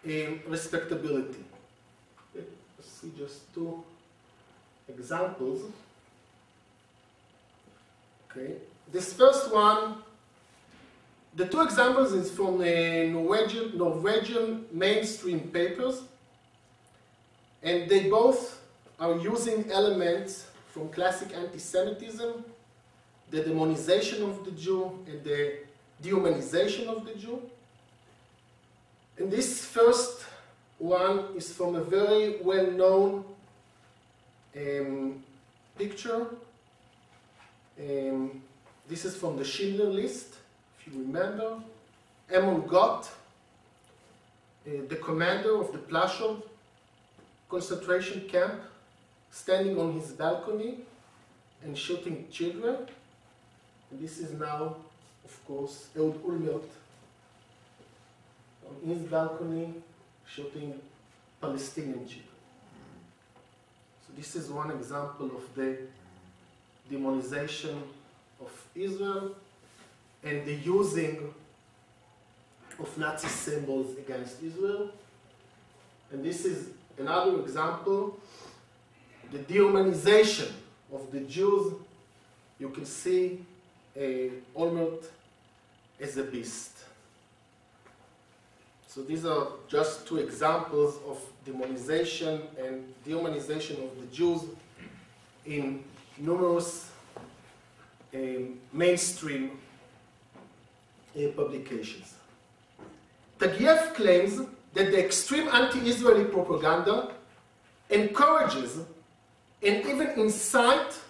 [0.06, 1.44] um, respectability.
[3.04, 3.84] See just two
[4.88, 5.62] examples.
[8.32, 8.54] Okay,
[8.94, 9.96] this first one,
[11.36, 16.04] the two examples is from a Norwegian, Norwegian mainstream papers,
[17.62, 18.62] and they both
[18.98, 22.46] are using elements from classic anti-Semitism,
[23.32, 25.58] the demonization of the Jew and the
[26.02, 27.42] dehumanization of the Jew.
[29.18, 30.24] In this first
[30.80, 33.24] one is from a very well-known
[34.56, 35.24] um,
[35.78, 36.28] picture.
[37.80, 38.42] Um,
[38.88, 40.36] this is from the Schindler List,
[40.80, 41.60] if you remember.
[42.34, 43.08] Amon Göth,
[44.68, 46.42] uh, the commander of the Plaszow
[47.50, 48.62] concentration camp,
[49.32, 50.80] standing on his balcony
[51.64, 52.76] and shooting children.
[53.90, 54.76] And this is now,
[55.26, 56.64] of course, Ehud Olmert
[58.66, 59.74] on his balcony
[60.36, 60.80] shooting
[61.40, 62.38] Palestinian children.
[64.08, 65.78] So this is one example of the
[66.92, 67.78] demonization
[68.42, 69.36] of Israel
[70.24, 71.34] and the using
[72.80, 74.90] of Nazi symbols against Israel.
[76.12, 78.18] And this is another example,
[79.32, 80.52] the dehumanization
[80.92, 81.74] of the Jews.
[82.60, 83.46] You can see
[83.96, 84.02] uh,
[84.56, 85.06] Olmert
[86.00, 86.78] as a beast.
[88.94, 94.42] So these are just two examples of demonization and dehumanization of the Jews
[95.48, 95.84] in
[96.20, 96.92] numerous
[98.14, 99.58] um, mainstream
[101.18, 102.14] uh, publications.
[103.40, 104.42] Taguieff claims
[104.76, 107.14] that the extreme anti-Israeli propaganda
[107.90, 108.78] encourages
[109.64, 111.02] and even incites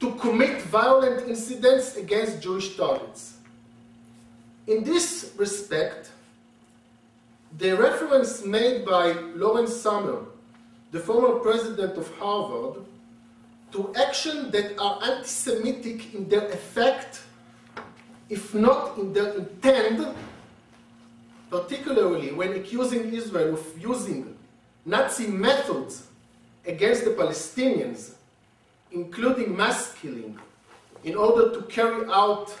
[0.00, 3.34] to commit violent incidents against Jewish targets.
[4.66, 6.12] In this respect,
[7.58, 10.18] the reference made by Lawrence Summer,
[10.92, 12.84] the former president of Harvard,
[13.72, 17.22] to actions that are anti-Semitic in their effect,
[18.28, 20.14] if not in their intent,
[21.50, 24.36] particularly when accusing Israel of using
[24.84, 26.06] Nazi methods
[26.66, 28.12] against the Palestinians,
[28.92, 30.38] including mass killing,
[31.04, 32.54] in order to carry out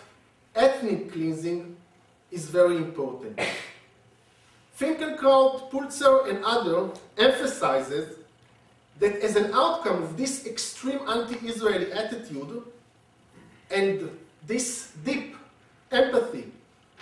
[0.54, 1.76] ethnic cleansing,
[2.30, 3.38] is very important.
[4.78, 8.16] Finkielkraut, Pulzer, and others emphasizes
[8.98, 12.62] that as an outcome of this extreme anti-Israeli attitude
[13.70, 14.10] and
[14.46, 15.36] this deep
[15.90, 16.52] empathy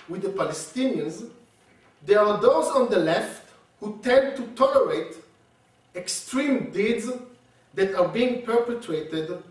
[0.08, 1.28] with the Palestinians,
[2.04, 3.48] there are those on the left
[3.80, 5.16] who tend to tolerate
[5.96, 7.10] extreme deeds
[7.74, 9.42] that are being perpetrated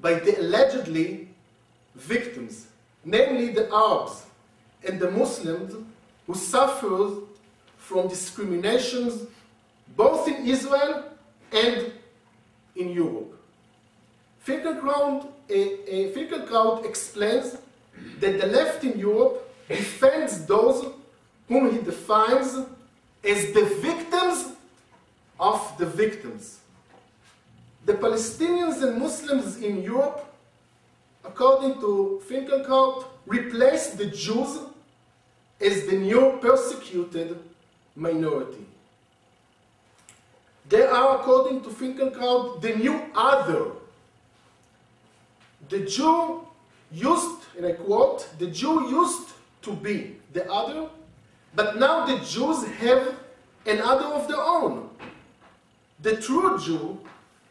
[0.00, 1.28] by the allegedly
[1.94, 2.66] victims,
[3.04, 4.26] namely the Arabs
[4.86, 5.74] and the Muslims
[6.26, 7.23] who suffer
[7.84, 9.26] from discriminations
[9.94, 11.04] both in Israel
[11.52, 11.92] and
[12.74, 13.38] in Europe.
[14.46, 17.56] Finkielkraut, Finkielkraut explains
[18.20, 19.36] that the left in Europe
[19.68, 20.86] defends those
[21.46, 22.56] whom he defines
[23.22, 24.52] as the victims
[25.38, 26.60] of the victims.
[27.84, 30.24] The Palestinians and Muslims in Europe,
[31.22, 34.58] according to Finkielkraut, replaced the Jews
[35.60, 37.38] as the new persecuted
[37.96, 38.66] minority.
[40.68, 43.72] They are, according to Finkielkraut, the new other.
[45.68, 46.46] The Jew
[46.90, 49.30] used, and I quote, the Jew used
[49.62, 50.88] to be the other,
[51.54, 53.14] but now the Jews have
[53.66, 54.90] an other of their own.
[56.00, 56.98] The true Jew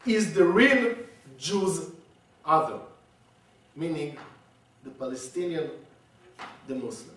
[0.06, 0.94] is the real
[1.38, 1.90] Jew's
[2.44, 2.78] other,
[3.74, 4.16] meaning
[4.84, 5.70] the Palestinian,
[6.68, 7.16] the Muslim.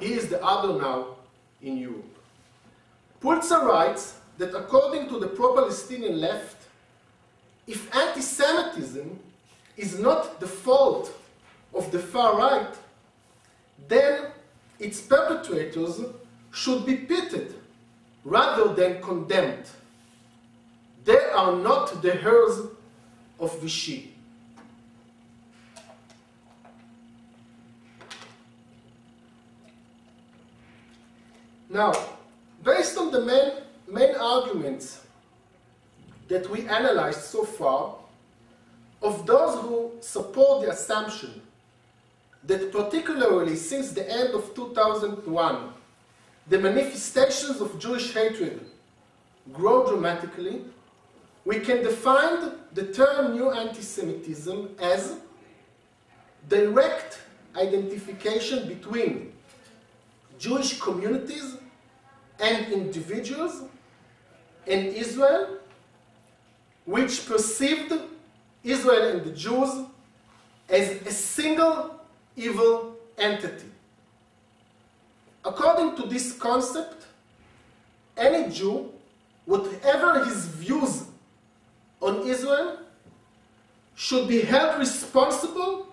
[0.00, 1.16] He is the other now
[1.62, 2.13] in Europe.
[3.24, 6.66] Pulzer writes that according to the pro-Palestinian left,
[7.66, 9.18] if anti-Semitism
[9.78, 11.10] is not the fault
[11.72, 12.74] of the far right,
[13.88, 14.26] then
[14.78, 16.02] its perpetrators
[16.52, 17.54] should be pitied
[18.24, 19.70] rather than condemned.
[21.06, 22.66] They are not the heirs
[23.40, 24.12] of Vichy.
[31.70, 31.92] Now,
[32.64, 33.52] based on the main,
[33.86, 35.02] main arguments
[36.28, 37.96] that we analyzed so far,
[39.02, 41.42] of those who support the assumption
[42.44, 45.68] that particularly since the end of 2001,
[46.48, 48.60] the manifestations of Jewish hatred
[49.52, 50.62] grow dramatically,
[51.44, 55.16] we can define the term new anti-Semitism as
[56.48, 57.20] direct
[57.56, 59.32] identification between
[60.38, 61.56] Jewish communities
[62.40, 63.62] and individuals
[64.66, 65.58] in Israel
[66.84, 67.92] which perceived
[68.62, 69.86] Israel and the Jews
[70.68, 72.00] as a single
[72.36, 73.66] evil entity.
[75.44, 77.06] According to this concept,
[78.16, 78.90] any Jew,
[79.44, 81.04] whatever his views
[82.00, 82.78] on Israel,
[83.94, 85.86] should be held responsible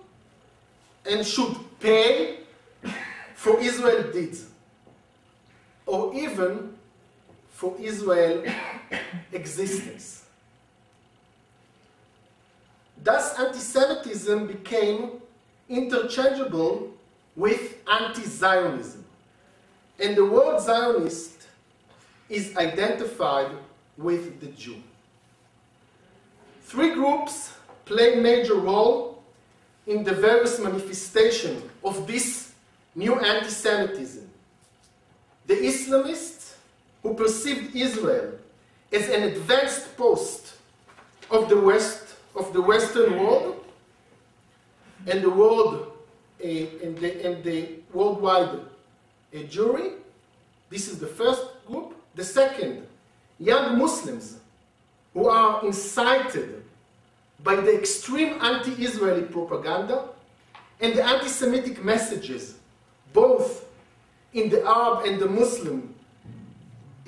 [1.09, 2.39] and should pay
[3.35, 4.45] for Israel deeds,
[5.85, 6.75] or even
[7.49, 8.43] for Israel
[9.31, 10.25] existence.
[13.03, 15.21] Thus, anti-Semitism became
[15.69, 16.91] interchangeable
[17.35, 19.03] with anti-Zionism.
[19.99, 21.47] And the word Zionist
[22.29, 23.51] is identified
[23.97, 24.81] with the Jew.
[26.63, 27.53] Three groups
[27.85, 29.21] play major role
[29.85, 32.53] in the various manifestations of this
[32.95, 34.30] new anti-Semitism.
[35.51, 36.53] The Islamists,
[37.03, 38.35] who perceived Israel
[38.89, 40.53] as an advanced post
[41.29, 43.61] of the West, of the Western world,
[45.07, 45.91] and the world,
[46.41, 49.95] uh, and, the, and the worldwide uh, Jewry.
[50.69, 51.95] This is the first group.
[52.15, 52.87] The second,
[53.37, 54.37] young Muslims
[55.13, 56.63] who are incited
[57.43, 60.05] by the extreme anti-Israeli propaganda
[60.79, 62.55] and the anti-Semitic messages,
[63.11, 63.65] both
[64.33, 65.93] in the Arab and the Muslim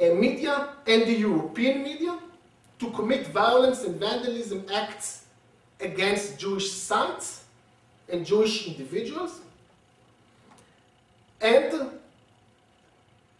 [0.01, 2.17] uh, media and the European media,
[2.79, 5.23] to commit violence and vandalism acts
[5.79, 7.43] against Jewish sites
[8.09, 9.39] and Jewish individuals.
[11.39, 11.91] And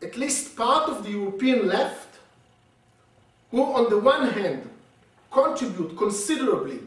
[0.01, 2.07] at least part of the European left,
[3.51, 4.69] who on the one hand
[5.31, 6.79] contribute considerably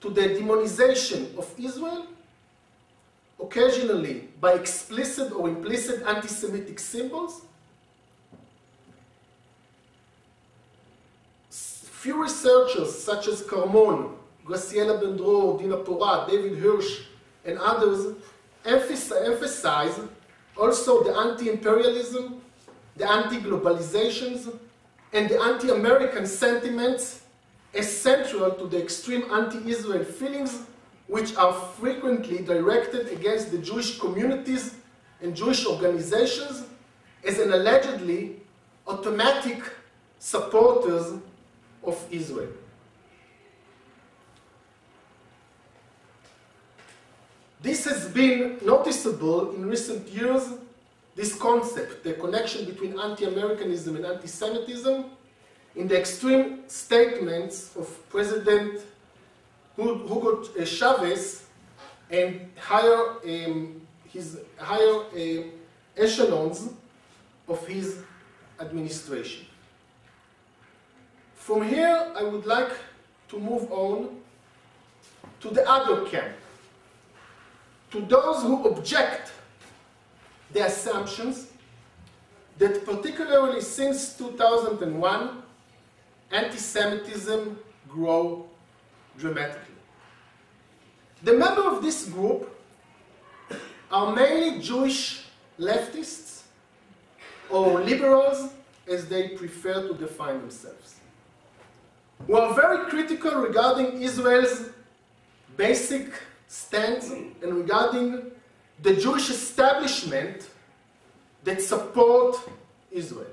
[0.00, 2.06] to the demonization of Israel,
[3.42, 7.42] occasionally by explicit or implicit anti-Semitic symbols.
[11.50, 14.14] Few researchers such as Karmon,
[14.46, 17.02] Graciela Ben-Dror, Dina Porat, David Hirsch,
[17.44, 18.16] and others
[18.64, 20.00] emphasize
[20.56, 22.40] also the anti-imperialism,
[22.96, 24.54] the anti-globalizations,
[25.12, 27.22] and the anti-American sentiments
[27.74, 30.62] as central to the extreme anti-Israel feelings
[31.10, 34.76] which are frequently directed against the Jewish communities
[35.20, 36.66] and Jewish organizations
[37.26, 38.36] as an allegedly
[38.86, 39.60] automatic
[40.20, 41.14] supporters
[41.82, 42.52] of Israel.
[47.60, 50.48] This has been noticeable in recent years,
[51.16, 55.06] this concept, the connection between anti-Americanism and anti-Semitism,
[55.74, 58.80] in the extreme statements of President
[59.82, 61.44] Hugo Chavez
[62.10, 65.42] and higher, um, his higher uh,
[65.96, 66.70] echelons
[67.48, 67.98] of his
[68.60, 69.46] administration.
[71.34, 72.72] From here, I would like
[73.28, 74.20] to move on
[75.40, 76.34] to the other camp,
[77.90, 79.32] to those who object
[80.52, 81.46] the assumptions
[82.58, 85.42] that particularly since 2001,
[86.30, 87.58] anti-Semitism
[87.88, 88.44] grew
[89.16, 89.69] dramatically.
[91.22, 92.48] The members of this group
[93.90, 95.24] are mainly Jewish
[95.58, 96.42] leftists
[97.50, 98.50] or liberals,
[98.88, 100.96] as they prefer to define themselves,
[102.26, 104.70] who are very critical regarding Israel's
[105.56, 106.12] basic
[106.48, 108.30] stance and regarding
[108.82, 110.48] the Jewish establishment
[111.44, 112.36] that support
[112.90, 113.26] Israel.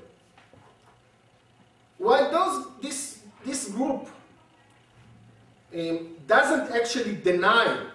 [1.96, 4.08] While those, this, this group
[5.74, 7.86] um, doesn't actually deny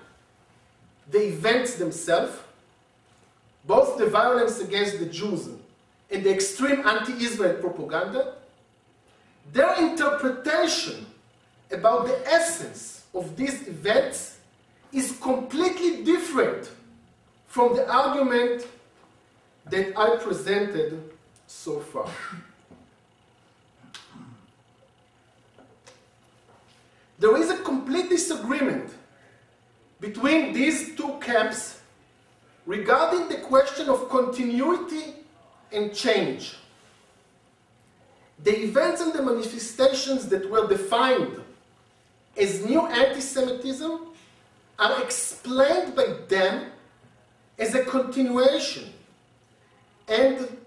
[1.10, 2.34] the events themselves,
[3.66, 5.50] both the violence against the Jews
[6.12, 8.36] and the extreme anti-Israel propaganda,
[9.52, 11.06] their interpretation
[11.72, 14.38] about the essence of these events
[14.92, 16.72] is completely different
[17.48, 18.68] from the argument
[19.70, 21.12] that I presented
[21.48, 22.10] so far.
[27.24, 28.92] There is a complete disagreement
[30.02, 31.80] between these two camps
[32.66, 35.14] regarding the question of continuity
[35.72, 36.58] and change.
[38.44, 41.42] The events and the manifestations that were defined
[42.36, 44.02] as new anti-Semitism
[44.80, 46.72] are explained by them
[47.58, 48.92] as a continuation
[50.10, 50.58] and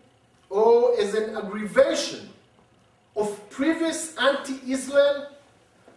[0.49, 2.31] or as an aggravation
[3.15, 5.36] of previous anti-Israel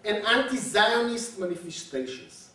[0.06, 2.50] and anti-Zionist manifestations.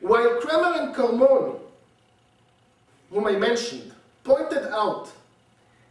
[0.00, 1.58] While Kramer and Karmon,
[3.10, 5.10] whom I mentioned, pointed out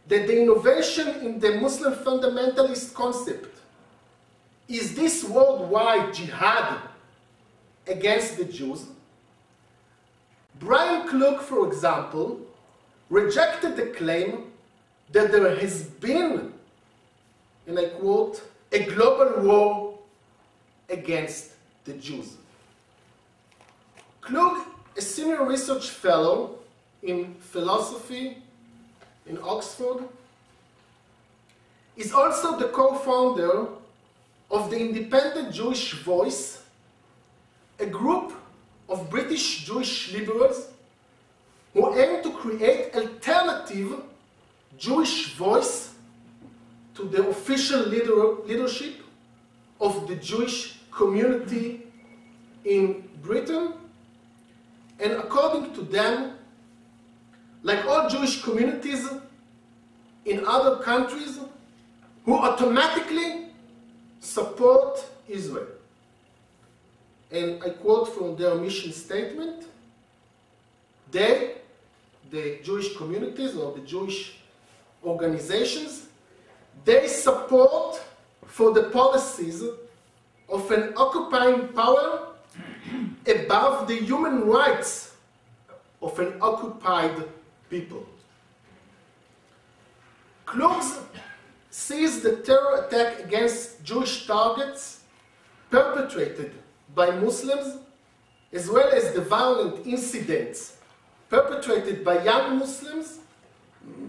[0.08, 3.58] that the innovation in the Muslim fundamentalist concept
[4.68, 6.80] is this worldwide jihad
[7.86, 8.84] against the Jews.
[10.58, 12.40] Brian Klug, for example,
[13.10, 14.52] rejected the claim
[15.12, 16.52] that there has been,
[17.66, 19.98] and I quote, a global war
[20.88, 21.52] against
[21.84, 22.36] the Jews.
[24.20, 26.58] Klug, a senior research fellow
[27.02, 28.38] in philosophy
[29.26, 30.08] in Oxford,
[31.96, 33.68] is also the co-founder
[34.50, 36.62] of the Independent Jewish Voice,
[37.78, 38.32] a group
[38.88, 40.68] of British Jewish liberals
[41.72, 44.00] who aim to create alternative
[44.78, 45.95] Jewish voice
[46.96, 48.94] to the official leader, leadership
[49.80, 51.82] of the Jewish community
[52.64, 53.74] in Britain.
[54.98, 56.32] And according to them,
[57.62, 59.08] like all Jewish communities
[60.24, 61.38] in other countries,
[62.24, 63.46] who automatically
[64.20, 65.68] support Israel.
[67.30, 69.64] And I quote from their mission statement
[71.10, 71.54] they,
[72.30, 74.38] the Jewish communities or the Jewish
[75.04, 76.06] organizations,
[76.86, 78.00] they support
[78.46, 79.62] for the policies
[80.48, 82.28] of an occupying power
[83.26, 85.16] above the human rights
[86.00, 87.24] of an occupied
[87.68, 88.06] people.
[90.46, 91.00] Klugs
[91.70, 95.00] sees the terror attack against Jewish targets
[95.70, 96.52] perpetrated
[96.94, 97.78] by Muslims,
[98.52, 100.76] as well as the violent incidents
[101.28, 103.18] perpetrated by young Muslims,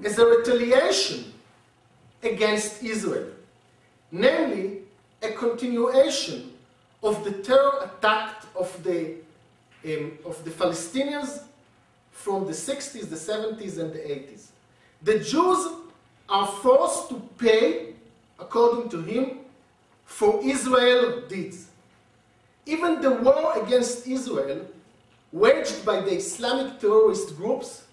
[0.05, 1.33] as a retaliation
[2.23, 3.29] against Israel,
[4.11, 4.79] namely
[5.21, 6.53] a continuation
[7.03, 9.15] of the terror attack of the,
[9.85, 11.43] um, of the Palestinians
[12.11, 14.47] from the 60s, the 70s, and the 80s.
[15.03, 15.67] The Jews
[16.27, 17.93] are forced to pay,
[18.39, 19.39] according to him,
[20.05, 21.67] for Israel deeds.
[22.65, 24.65] Even the war against Israel,
[25.31, 27.83] waged by the Islamic terrorist groups,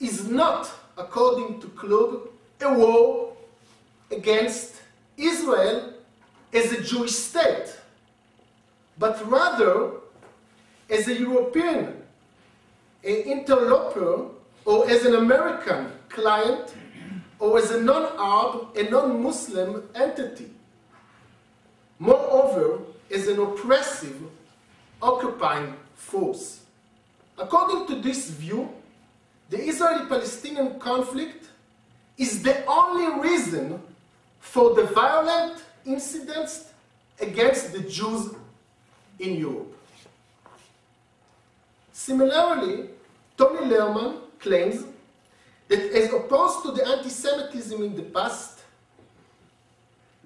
[0.00, 2.28] is not, according to Klug,
[2.60, 3.29] a war
[4.10, 4.76] against
[5.16, 5.94] Israel
[6.52, 7.76] as a Jewish state,
[8.98, 9.92] but rather
[10.88, 11.94] as a European
[13.02, 14.26] interloper
[14.64, 16.74] or as an American client
[17.38, 20.50] or as a non-Arab, a non-Muslim entity.
[21.98, 22.80] Moreover,
[23.10, 24.20] as an oppressive,
[25.00, 26.60] occupying force.
[27.38, 28.70] According to this view,
[29.48, 31.46] the Israeli-Palestinian conflict
[32.18, 33.80] is the only reason
[34.40, 36.72] for the violent incidents
[37.20, 38.34] against the Jews
[39.18, 39.76] in Europe.
[41.92, 42.88] Similarly,
[43.36, 44.84] Tony Lerman claims
[45.68, 48.60] that as opposed to the anti-Semitism in the past,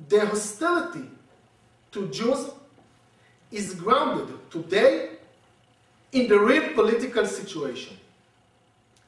[0.08, 1.10] the hostility
[1.92, 2.50] to Jews
[3.50, 5.10] is grounded today
[6.12, 7.96] in the real political situation.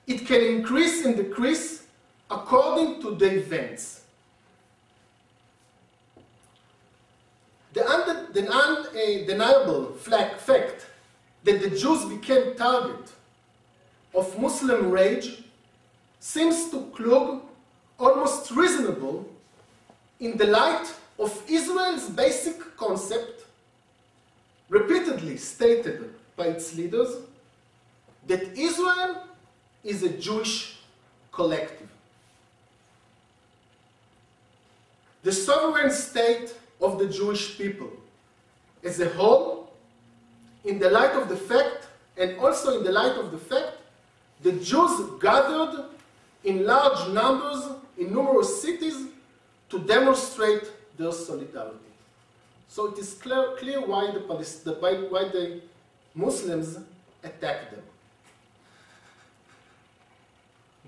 [0.06, 1.86] It can increase and decrease
[2.30, 4.02] according to the events.
[7.76, 10.86] The, undeniable fact
[11.44, 13.12] that the Jews became target
[14.14, 15.42] of Muslim rage
[16.18, 17.42] seems to Klug
[17.98, 19.28] almost reasonable
[20.20, 23.44] in the light of Israel's basic concept,
[24.70, 27.14] repeatedly stated by its leaders,
[28.26, 29.22] that Israel
[29.84, 30.78] is a Jewish
[31.30, 31.90] collective.
[35.22, 37.90] The sovereign state of the Jewish people
[38.84, 39.72] as a whole,
[40.64, 43.78] in the light of the fact, and also in the light of the fact,
[44.42, 45.84] the Jews gathered
[46.44, 47.68] in large numbers
[47.98, 49.06] in numerous cities
[49.68, 51.78] to demonstrate their solidarity.
[52.68, 55.60] So it is clear, clear why, the, why the
[56.14, 56.78] Muslims
[57.22, 57.82] attacked them.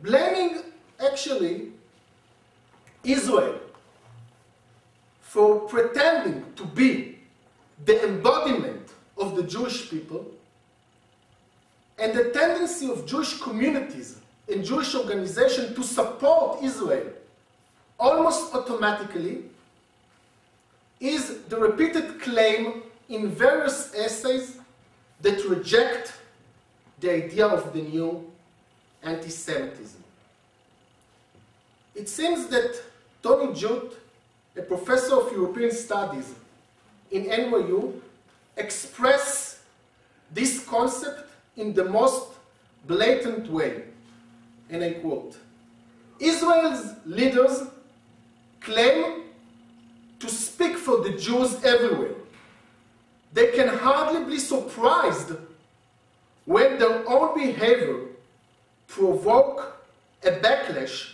[0.03, 0.62] Blaming
[1.01, 1.72] actually
[3.05, 3.59] Israel
[5.29, 7.18] for pretending to be
[7.85, 10.24] the embodiment of the Jewish people
[11.99, 14.20] and the tendency of Jewish communities
[14.51, 17.12] and Jewish organizations to support Israel
[18.01, 19.43] almost automatically
[20.99, 24.57] is the repeated claim in various essays
[25.20, 26.14] that reject
[27.01, 28.24] the idea of the new
[29.03, 30.03] anti-Semitism.
[31.95, 32.81] It seems that
[33.22, 33.93] Tony Judt,
[34.59, 36.35] a professor of European Studies
[37.11, 38.01] in NYU,
[38.57, 39.59] expressed
[40.33, 42.33] this concept in the most
[42.87, 43.85] blatant way.
[44.69, 45.37] And I quote
[46.19, 47.63] Israel's leaders
[48.61, 49.23] claim
[50.19, 52.15] to speak for the Jews everywhere.
[53.33, 55.33] They can hardly be surprised
[56.45, 58.01] when their own behavior
[58.89, 59.81] provoke
[60.25, 61.13] a backlash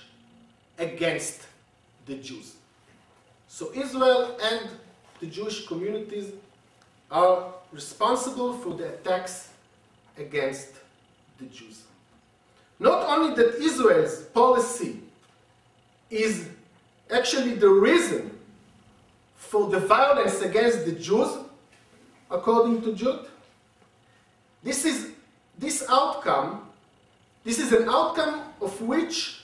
[0.79, 1.43] against
[2.07, 2.55] the Jews.
[3.55, 4.69] So Israel and
[5.21, 6.33] the Jewish communities
[7.09, 9.51] are responsible for the attacks
[10.19, 10.71] against
[11.39, 11.85] the Jews.
[12.81, 14.99] Not only that Israel's policy
[16.11, 16.49] is
[17.09, 18.37] actually the reason
[19.37, 21.39] for the violence against the Jews,
[22.33, 23.31] according to Judt,
[24.65, 25.13] this is
[25.57, 26.69] this outcome,
[27.45, 29.43] this is an outcome of which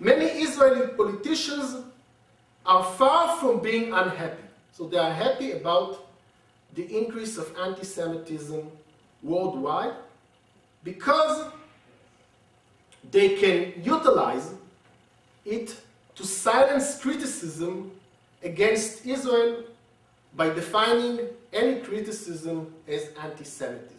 [0.00, 1.84] many Israeli politicians
[2.66, 4.42] are far from being unhappy.
[4.72, 6.06] So they are happy about
[6.74, 8.70] the increase of anti-Semitism
[9.22, 9.94] worldwide
[10.84, 11.50] because
[13.10, 14.52] they can utilize
[15.44, 15.74] it
[16.16, 17.90] to silence criticism
[18.42, 19.64] against Israel
[20.34, 21.20] by defining
[21.52, 23.95] any criticism as anti-Semitism.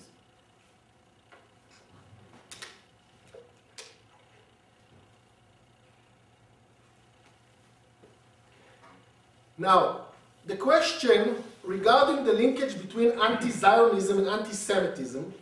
[9.58, 10.01] Now,
[10.45, 15.34] the question regarding the linkage between anti-Zionism and anti-Semitism,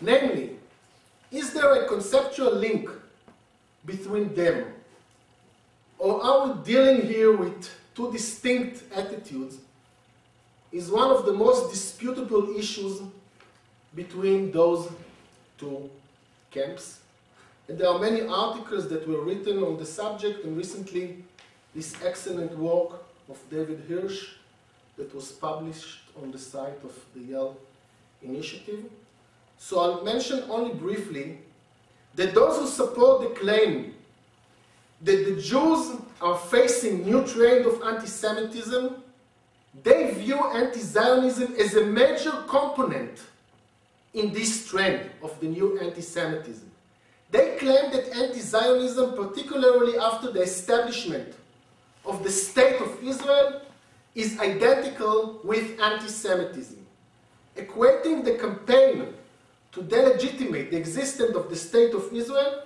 [0.00, 0.56] namely,
[1.30, 2.90] is there a conceptual link
[3.86, 4.66] between them?
[5.98, 9.58] Or are we dealing here with two distinct attitudes?
[10.72, 13.02] Is one of the most disputable issues
[13.94, 14.88] between those
[15.58, 15.90] two
[16.50, 17.00] camps.
[17.68, 21.24] And there are many articles that were written on the subject, and recently
[21.74, 24.30] this excellent work of David Hirsch
[24.96, 27.56] that was published on the site of the Yale
[28.22, 28.84] Initiative.
[29.58, 31.38] So I'll mention only briefly
[32.14, 33.94] that those who support the claim
[35.02, 38.96] that the Jews are facing new trend of anti-Semitism,
[39.82, 43.20] they view anti-Zionism as a major component
[44.12, 46.70] in this trend of the new anti-Semitism.
[47.30, 51.34] They claim that anti-Zionism, particularly after the establishment
[52.04, 53.62] of the State of Israel,
[54.14, 56.84] is identical with anti-Semitism,
[57.56, 59.14] equating the campaign
[59.72, 62.64] to delegitimate the existence of the State of Israel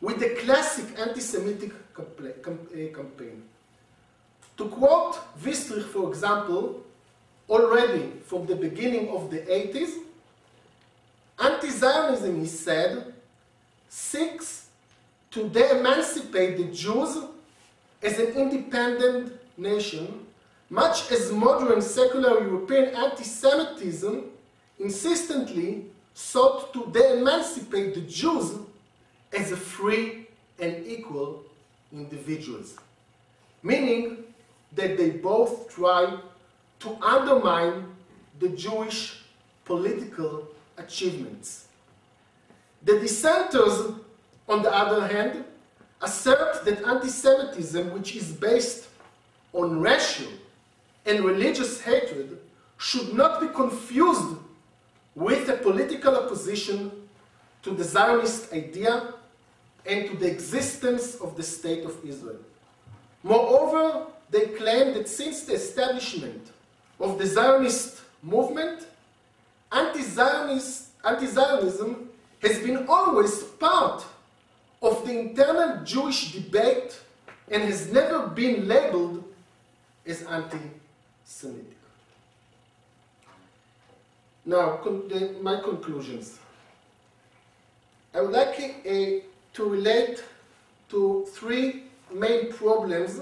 [0.00, 3.42] with the classic anti-Semitic eh, campaign.
[4.58, 6.84] To quote Wistrich, for example,
[7.48, 10.02] already from the beginning of the 80s,
[11.38, 13.12] anti-Zionism, he said,
[13.88, 14.68] seeks
[15.30, 17.18] to de-emancipate the Jews
[18.02, 20.26] as an independent nation,
[20.68, 24.24] much as modern secular European anti-Semitism
[24.78, 28.58] insistently sought to de-emancipate the Jews
[29.36, 30.28] as a free
[30.58, 31.44] and equal
[31.92, 32.76] individuals,
[33.62, 34.24] meaning
[34.72, 36.18] that they both try
[36.80, 37.86] to undermine
[38.38, 39.22] the Jewish
[39.64, 41.68] political achievements.
[42.82, 43.92] The dissenters,
[44.48, 45.44] on the other hand,
[46.02, 48.88] assert that anti-Semitism, which is based
[49.52, 50.28] on racial
[51.04, 52.38] and religious hatred,
[52.78, 54.36] should not be confused
[55.14, 56.90] with a political opposition
[57.62, 59.14] to the Zionist idea
[59.86, 62.38] and to the existence of the State of Israel.
[63.22, 66.52] Moreover, they claim that since the establishment
[67.00, 68.86] of the Zionist movement,
[69.72, 72.08] anti-Zionism
[72.42, 74.04] has been always part
[74.82, 77.00] of the internal Jewish debate
[77.50, 79.24] and has never been labeled
[80.04, 81.76] as anti-Semitic.
[84.44, 86.38] Now, con the, my conclusions.
[88.14, 88.94] I would like uh,
[89.54, 90.22] to relate
[90.90, 93.20] to three main problems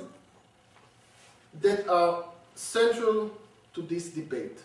[1.61, 2.25] that are
[2.55, 3.31] central
[3.73, 4.59] to this debate.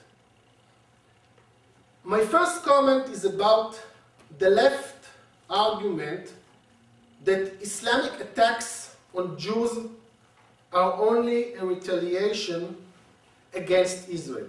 [2.03, 3.79] My first comment is about
[4.37, 5.07] the left
[5.49, 6.33] argument
[7.23, 9.71] that Islamic attacks on Jews
[10.71, 12.77] are only a retaliation
[13.53, 14.47] against Israel.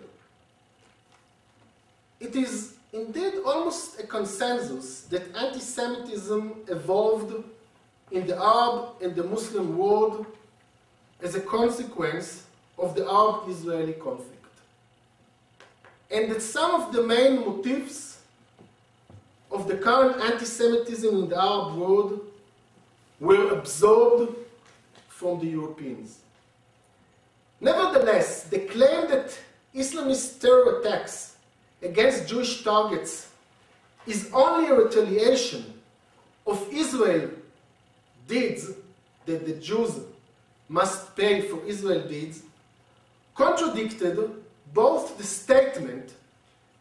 [2.20, 7.44] It is indeed almost a consensus that anti-Semitism evolved
[8.10, 10.26] in the Arab and the Muslim world
[11.22, 12.44] as a consequence
[12.78, 14.36] of the Arab-Israeli conflict.
[16.10, 18.20] And that some of the main motifs
[19.50, 22.29] of the current anti-Semitism in the Arab world
[23.20, 24.34] were absorbed
[25.08, 26.18] from the Europeans.
[27.60, 29.38] Nevertheless, the claim that
[29.74, 31.36] Islamist terror attacks
[31.82, 33.28] against Jewish targets
[34.06, 35.74] is only a retaliation
[36.46, 37.30] of Israel
[38.26, 38.70] deeds
[39.26, 40.00] that the Jews
[40.68, 42.42] must pay for Israel deeds,
[43.34, 44.18] contradicted
[44.72, 46.14] both the statement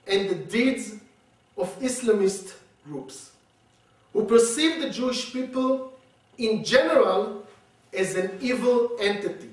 [0.07, 0.95] and the deeds
[1.57, 2.53] of Islamist
[2.85, 3.31] groups,
[4.13, 5.88] who perceive the Jewish people
[6.39, 7.45] in general
[7.93, 9.49] as an evil entity.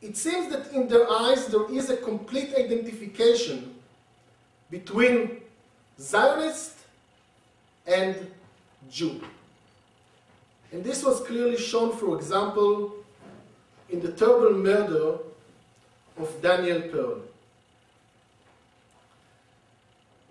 [0.00, 3.74] It seems that in their eyes there is a complete identification
[4.70, 5.40] between
[6.00, 6.76] Zionist
[7.86, 8.30] and
[8.88, 9.20] Jew.
[10.70, 12.94] And this was clearly shown, for example,
[13.90, 15.18] in the terrible murder
[16.16, 17.22] of Daniel Pearl.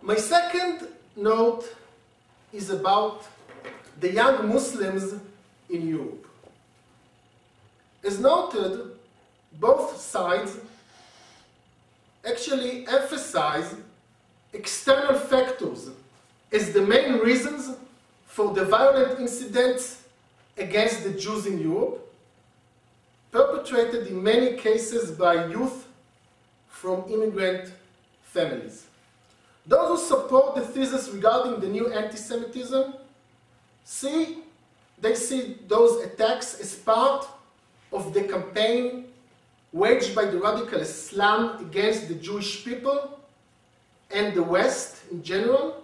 [0.01, 1.65] My second note
[2.53, 3.25] is about
[3.99, 5.15] the young Muslims
[5.69, 6.27] in Europe.
[8.03, 8.91] As noted,
[9.59, 10.57] both sides
[12.25, 13.75] actually emphasize
[14.53, 15.89] external factors
[16.51, 17.75] as the main reasons
[18.25, 20.03] for the violent incidents
[20.57, 22.03] against the Jews in Europe,
[23.31, 25.87] perpetrated in many cases by youth
[26.69, 27.71] from immigrant
[28.23, 28.86] families.
[29.67, 32.93] Those who support the thesis regarding the new anti-Semitism
[33.83, 34.37] see,
[34.99, 37.27] they see those attacks as part
[37.91, 39.05] of the campaign
[39.73, 43.19] waged by the radical Islam against the Jewish people
[44.09, 45.83] and the West in general,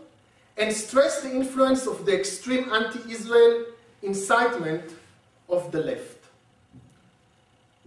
[0.58, 3.66] and stress the influence of the extreme anti-Israel
[4.02, 4.84] incitement
[5.50, 6.20] of the left.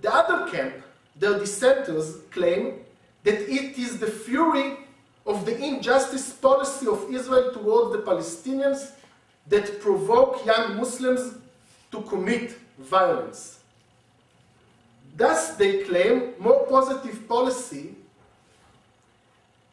[0.03, 0.75] The other camp,
[1.19, 2.81] the dissenters, claim
[3.25, 4.77] that it is the fury
[5.27, 8.93] of the injustice policy of Israel towards the Palestinians
[9.49, 11.35] that provoke young Muslims
[11.91, 13.59] to commit violence.
[15.16, 17.95] Thus, they claim more positive policy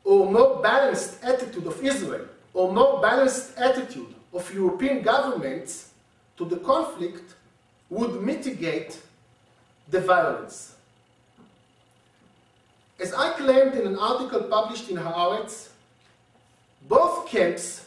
[0.03, 5.91] or more balanced attitude of Israel or more balanced attitude of European governments
[6.37, 7.35] to the conflict
[7.89, 8.97] would mitigate
[9.89, 10.72] the violence.
[13.03, 15.67] As I claimed in an article published in Haaretz,
[16.87, 17.85] both camps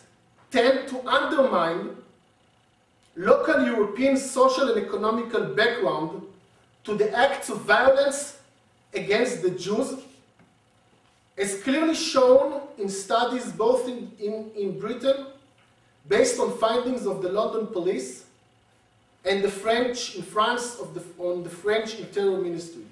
[0.50, 1.96] tend to undermine
[3.16, 6.22] local European social and economical background
[6.84, 8.40] to the acts of violence
[8.92, 9.94] against the Jews,
[11.38, 15.28] as clearly shown in studies both in, in, in Britain,
[16.06, 18.26] based on findings of the London police,
[19.24, 22.84] and the French in France the, on the French Interior Ministry.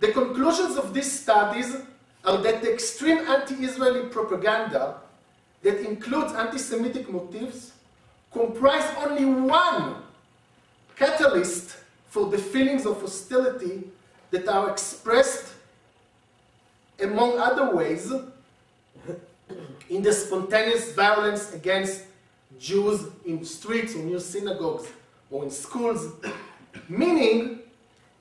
[0.00, 1.76] The conclusions of these studies
[2.24, 4.96] are that the extreme anti-Israeli propaganda
[5.62, 7.72] that includes anti-Semitic motives
[8.32, 9.96] comprise only one
[10.96, 11.76] catalyst
[12.08, 13.84] for the feelings of hostility
[14.30, 15.52] that are expressed
[17.00, 18.12] among other ways
[19.90, 22.02] in the spontaneous violence against
[22.58, 24.88] Jews in streets or near synagogues
[25.30, 26.12] or in schools,
[26.88, 27.60] meaning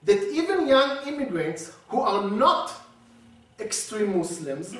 [0.05, 2.73] that even young immigrants who are not
[3.59, 4.75] extreme Muslims,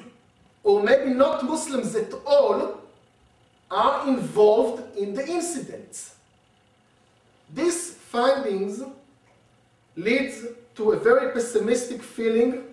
[0.64, 2.82] or maybe not Muslims at all,
[3.72, 6.16] are involved in the incidents.
[7.54, 8.84] These findings
[9.96, 10.34] lead
[10.76, 12.64] to a very pessimistic feeling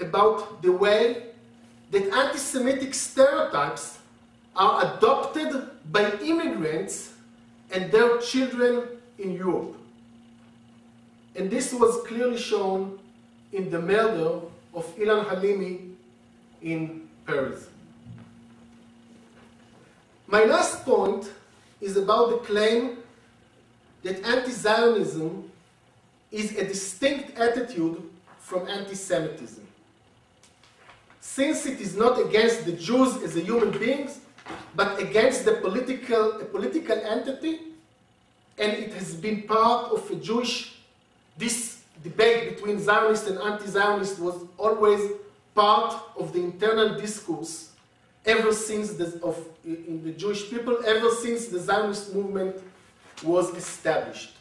[0.00, 1.26] about the way
[1.90, 3.98] that anti-Semitic stereotypes
[4.56, 7.12] are adopted by immigrants
[7.70, 8.88] and their children
[9.18, 9.76] in Europe.
[11.36, 12.98] And this was clearly shown
[13.52, 14.40] in the murder
[14.74, 15.92] of Ilan Halimi
[16.62, 17.66] in Paris.
[20.26, 21.30] My last point
[21.80, 22.98] is about the claim
[24.02, 25.50] that anti-Zionism
[26.32, 28.02] is a distinct attitude
[28.38, 29.66] from anti-Semitism.
[31.20, 34.20] Since it is not against the Jews as human beings,
[34.74, 37.60] but against the political, a political entity,
[38.58, 40.75] and it has been part of a Jewish,
[41.38, 45.10] this debate between Zionists and anti-Zionists was always
[45.54, 47.70] part of the internal discourse
[48.24, 52.56] ever since the, of, in the Jewish people, ever since the Zionist movement
[53.22, 54.32] was established.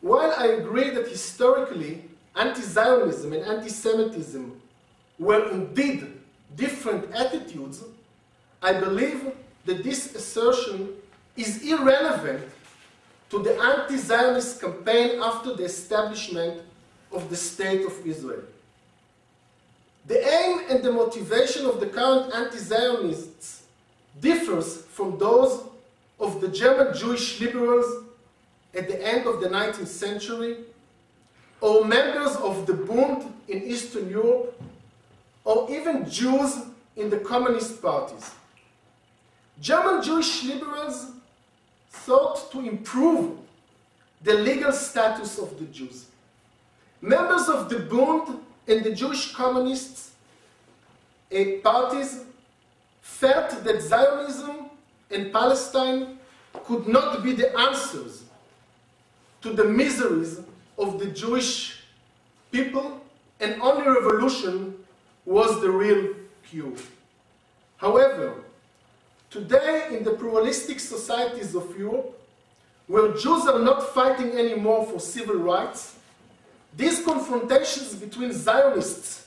[0.00, 2.04] While I agree that historically
[2.34, 4.60] anti-Zionism and anti-Semitism
[5.18, 6.12] were indeed
[6.56, 7.82] different attitudes,
[8.62, 9.32] I believe
[9.64, 10.90] that this assertion
[11.36, 12.42] is irrelevant
[13.30, 16.62] to the anti-Zionist campaign after the establishment
[17.12, 18.42] of the State of Israel.
[20.06, 23.62] The aim and the motivation of the current anti-Zionists
[24.20, 25.64] differs from those
[26.20, 28.04] of the German Jewish liberals
[28.74, 30.58] at the end of the 19th century,
[31.60, 34.60] or members of the Bund in Eastern Europe,
[35.44, 36.58] or even Jews
[36.94, 38.30] in the communist parties.
[39.60, 41.06] German Jewish liberals
[42.04, 43.38] sought to improve
[44.22, 46.06] the legal status of the Jews.
[47.00, 50.12] Members of the Bund and the Jewish communists
[51.32, 52.24] uh, parties
[53.02, 54.70] felt that Zionism
[55.10, 56.18] and Palestine
[56.64, 58.24] could not be the answers
[59.42, 60.40] to the miseries
[60.78, 61.82] of the Jewish
[62.50, 63.00] people,
[63.40, 64.74] and only revolution
[65.24, 66.14] was the real
[66.48, 66.72] cure.
[67.76, 68.42] However,
[69.36, 72.18] today in the pluralistic societies of Europe,
[72.86, 75.96] where Jews are not fighting anymore for civil rights,
[76.74, 79.26] these confrontations between Zionists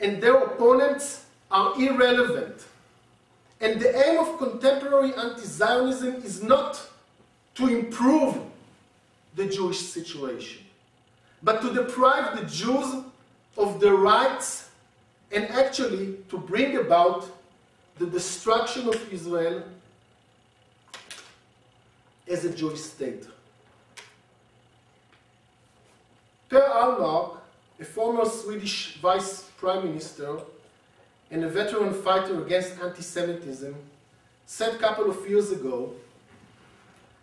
[0.00, 2.66] and their opponents are irrelevant.
[3.60, 6.80] And the aim of contemporary anti-Zionism is not
[7.54, 8.36] to improve
[9.36, 10.64] the Jewish situation,
[11.42, 13.04] but to deprive the Jews
[13.56, 14.68] of their rights
[15.30, 17.28] and actually to bring about
[17.98, 19.62] the destruction of Israel
[22.28, 23.26] as a Jewish state.
[26.48, 27.36] Per Ahlmark,
[27.80, 30.38] a former Swedish vice prime minister
[31.30, 33.74] and a veteran fighter against anti-Semitism,
[34.46, 35.92] said a couple of years ago,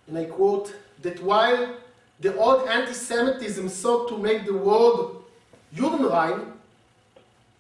[0.08, 1.76] and I quote, that while
[2.20, 5.24] the old anti-Semitism sought to make the world
[5.76, 6.52] Judenrein,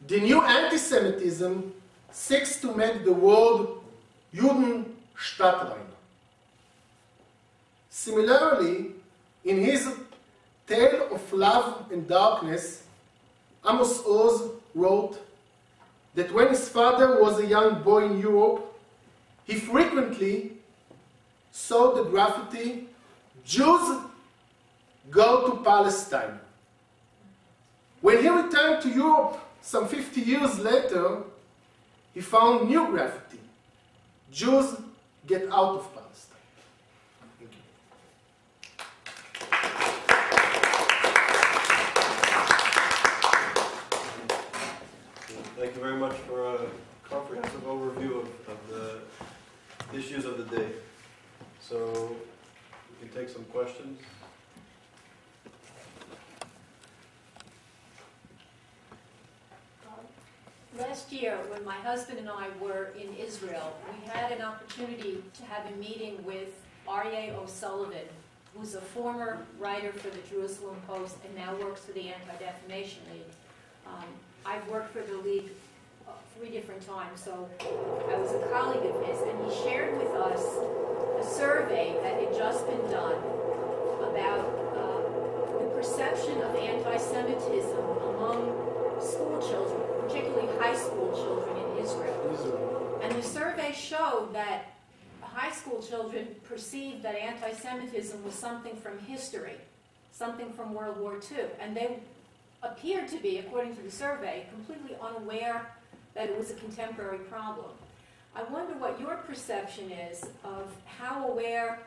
[0.07, 1.73] the new anti-Semitism
[2.11, 3.83] seeks to make the world
[4.33, 5.87] Judenstaatrein.
[7.89, 8.91] Similarly,
[9.43, 9.93] in his
[10.67, 12.83] Tale of Love and Darkness,
[13.67, 15.19] Amos Oz wrote
[16.15, 18.73] that when his father was a young boy in Europe,
[19.43, 20.53] he frequently
[21.51, 22.87] saw the graffiti,
[23.45, 23.99] Jews
[25.09, 26.39] go to Palestine.
[28.01, 31.23] When he returned to Europe some 50 years later,
[32.13, 33.39] he found new graffiti,
[34.31, 34.75] Jews
[35.27, 36.37] get out of Palestine.
[37.39, 37.59] Thank you.
[45.57, 46.59] Thank you very much for a
[47.09, 50.69] comprehensive overview of, of the issues of the day.
[51.59, 52.15] So
[52.89, 53.99] we can take some questions.
[60.79, 65.45] Last year, when my husband and I were in Israel, we had an opportunity to
[65.45, 66.47] have a meeting with
[66.87, 68.07] Aryeh O'Sullivan,
[68.55, 73.33] who's a former writer for the Jerusalem Post and now works for the Anti-Defamation League.
[73.85, 74.05] Um,
[74.45, 75.49] I've worked for the League
[76.07, 80.11] uh, three different times, so I was a colleague of his, and he shared with
[80.11, 80.41] us
[81.19, 83.17] a survey that had just been done
[84.09, 84.47] about
[84.77, 88.60] uh, the perception of anti-Semitism among
[90.61, 92.99] high school children in Israel.
[93.01, 94.73] And the survey showed that
[95.21, 99.55] high school children perceived that anti Semitism was something from history,
[100.11, 101.45] something from World War II.
[101.59, 101.97] And they
[102.61, 105.71] appeared to be, according to the survey, completely unaware
[106.13, 107.71] that it was a contemporary problem.
[108.35, 111.79] I wonder what your perception is of how aware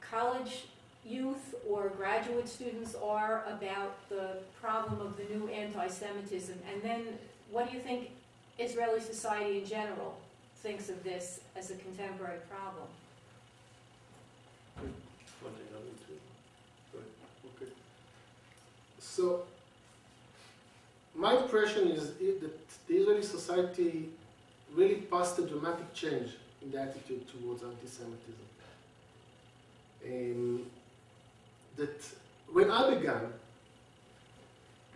[0.00, 0.64] college
[1.04, 7.18] youth or graduate students are about the problem of the new anti Semitism, and then
[7.50, 8.10] what do you think
[8.58, 10.16] Israeli society in general
[10.56, 12.86] thinks of this as a contemporary problem?
[14.76, 16.18] One thing, other two.
[16.92, 17.04] Good.
[17.56, 17.72] Okay.
[18.98, 19.44] So,
[21.14, 24.10] my impression is that the Israeli society
[24.74, 26.30] really passed a dramatic change
[26.62, 28.46] in the attitude towards anti-Semitism.
[30.06, 30.66] Um,
[31.76, 32.04] that
[32.52, 33.32] when I began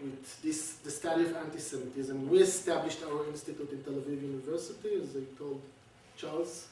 [0.04, 5.16] with this, the study of anti-Semitism, we established our institute in Tel Aviv University, as
[5.16, 5.60] I told
[6.16, 6.66] Charles.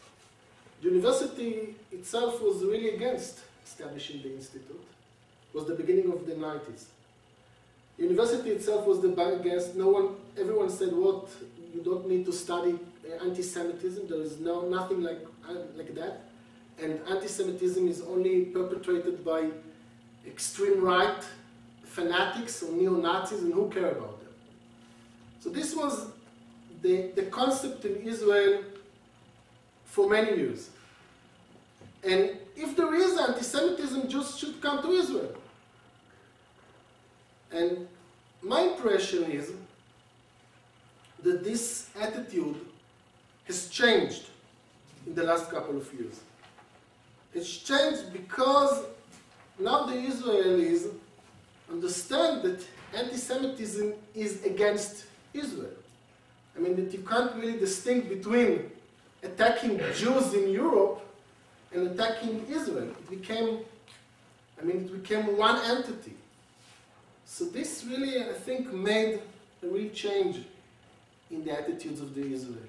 [0.82, 4.84] The university itself was really against establishing the institute.
[5.48, 6.84] It was the beginning of the 90s.
[7.96, 9.76] The University itself was the bank against.
[9.76, 11.28] No one, everyone said, "What?
[11.74, 14.08] You don't need to study uh, anti-Semitism.
[14.08, 16.20] There is no nothing like uh, like that."
[16.82, 19.50] And anti-Semitism is only perpetrated by
[20.26, 21.22] extreme right
[21.93, 24.32] fanatics or neo-Nazis, and who care about them?
[25.40, 26.07] So this was
[26.80, 28.64] the, the concept in Israel
[29.84, 30.70] for many years.
[32.03, 35.34] And if there is anti-Semitism, Jews should come to Israel.
[37.53, 37.86] And
[38.43, 39.53] my impression is
[41.22, 42.57] that this attitude
[43.45, 44.30] has changed
[45.07, 46.20] in the last couple of years.
[47.34, 48.84] It's changed because
[49.59, 50.88] now the Israelis
[51.72, 52.64] understand that
[52.94, 55.70] anti Semitism is against Israel.
[56.56, 58.70] I mean, that you can't really distinguish between
[59.22, 61.00] attacking Jews in Europe
[61.72, 62.88] and attacking Israel.
[62.88, 63.60] It became,
[64.60, 66.14] I mean, it became one entity.
[67.24, 69.20] So this really, I think, made
[69.62, 70.44] a real change
[71.30, 72.68] in the attitudes of the Israelis.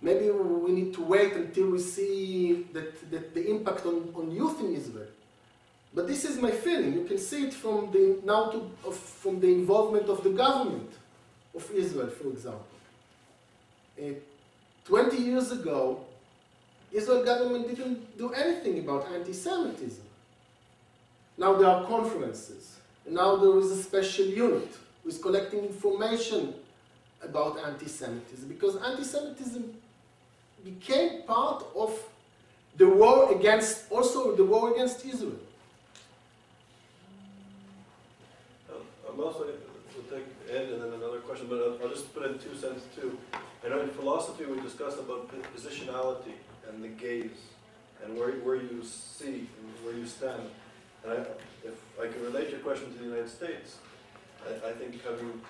[0.00, 4.60] Maybe we need to wait until we see that, that the impact on, on youth
[4.60, 5.08] in Israel.
[5.94, 6.94] But this is my feeling.
[6.94, 10.90] You can see it from the now to, of, from the involvement of the government
[11.54, 12.66] of Israel, for example.
[14.00, 14.14] Uh,
[14.86, 16.00] 20 years ago,
[16.90, 20.04] Israel government didn't do anything about anti-Semitism.
[21.38, 22.78] Now there are conferences.
[23.06, 24.68] Now there is a special unit
[25.02, 26.54] who is collecting information
[27.22, 29.74] about anti-Semitism because anti-Semitism
[30.64, 31.98] became part of
[32.76, 35.38] the war against, also the war against Israel.
[38.70, 38.82] Um,
[39.12, 39.46] I'm also,
[39.94, 42.84] we'll take Ed and then another question, but I'll, I'll just put in two cents
[42.96, 43.18] too.
[43.64, 46.32] I know in philosophy we discussed about po- positionality
[46.68, 47.52] and the gaze
[48.02, 50.42] and where, where you see and where you stand.
[51.04, 51.16] And I,
[51.64, 53.76] if I can relate your question to the United States,
[54.48, 55.40] I, I think having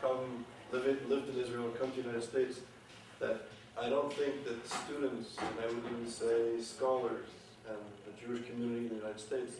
[0.00, 2.60] come, live lived in Israel and come to the United States,
[3.18, 3.48] that
[3.80, 7.28] I don't think that students, and I would even say scholars
[7.68, 9.52] and the Jewish community in the United States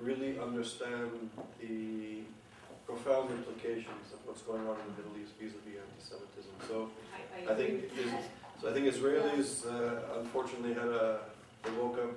[0.00, 2.22] really understand the
[2.94, 6.54] profound implications of what's going on in the Middle East vis-a-vis anti-Semitism.
[6.68, 6.90] So
[7.36, 8.24] I, I think is-
[8.60, 11.20] so I think Israelis uh, unfortunately had a,
[11.64, 12.16] they woke up,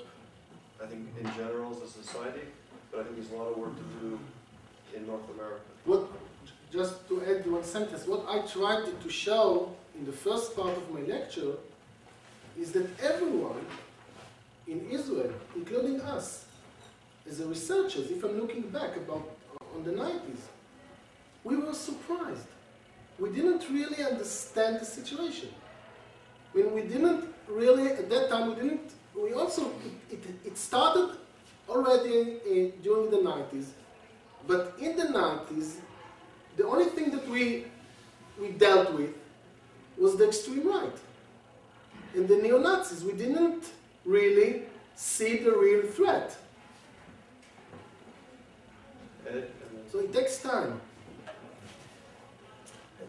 [0.81, 2.41] I think in general as a society,
[2.91, 4.19] but I think there's a lot of work to do
[4.95, 5.61] in North America.
[5.85, 6.03] What,
[6.71, 10.89] just to add one sentence, what I tried to show in the first part of
[10.91, 11.53] my lecture
[12.57, 13.65] is that everyone
[14.67, 16.45] in Israel, including us,
[17.29, 19.27] as a researchers, if I'm looking back about
[19.75, 20.43] on the 90s,
[21.47, 22.47] we were surprised.
[23.19, 25.49] We didn't really understand the situation.
[26.53, 29.71] I mean, we didn't really, at that time, we didn't, we also,
[30.11, 31.15] it, it, started
[31.69, 33.67] already uh, during the 90s,
[34.45, 35.75] but in the 90s,
[36.57, 37.65] the only thing that we,
[38.39, 39.11] we dealt with
[39.97, 40.97] was the extreme right.
[42.13, 43.63] And the neo Nazis, we didn't
[44.05, 44.63] really
[44.95, 46.35] see the real threat.
[49.23, 49.47] Then-
[49.91, 50.81] So it takes time.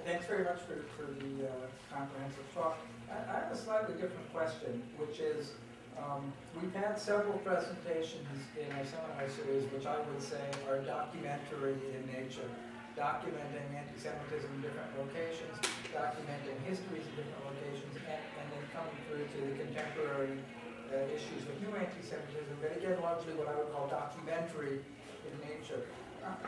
[0.08, 2.80] Thanks very much for, for the uh, comprehensive talk.
[3.12, 5.52] I, I have a slightly different question, which is,
[6.00, 8.24] um, we've had several presentations
[8.56, 12.48] in our seminar series, which I would say are documentary in nature,
[12.96, 15.60] documenting anti-Semitism in different locations,
[15.92, 20.40] documenting histories in different locations, and, and then coming through to the contemporary
[20.88, 24.80] uh, issues of new anti-Semitism, but again, largely what I would call documentary
[25.28, 25.84] in nature.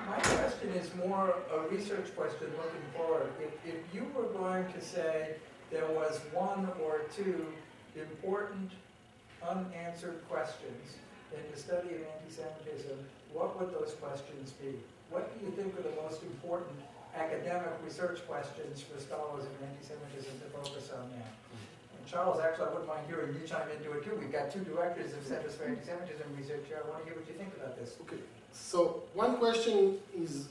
[0.09, 3.31] My question is more a research question looking forward.
[3.41, 5.37] If, if you were going to say
[5.71, 7.47] there was one or two
[7.97, 8.73] important
[9.47, 10.99] unanswered questions
[11.33, 12.99] in the study of anti-Semitism,
[13.33, 14.75] what would those questions be?
[15.11, 16.77] What do you think are the most important
[17.17, 21.31] academic research questions for scholars of anti-Semitism to focus on now?
[21.97, 24.19] And Charles, actually, I wouldn't mind hearing you chime into it too.
[24.19, 26.83] We've got two directors of Centers for Anti-Semitism Research here.
[26.85, 27.97] I want to hear what you think about this.
[28.03, 28.19] Okay.
[28.53, 30.49] So one question is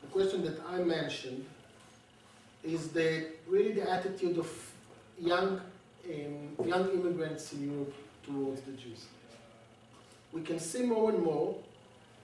[0.00, 1.44] the question that I mentioned
[2.64, 4.50] is the really the attitude of
[5.18, 5.60] young
[6.06, 9.06] um, young immigrants in Europe towards the Jews.
[10.32, 11.56] We can see more and more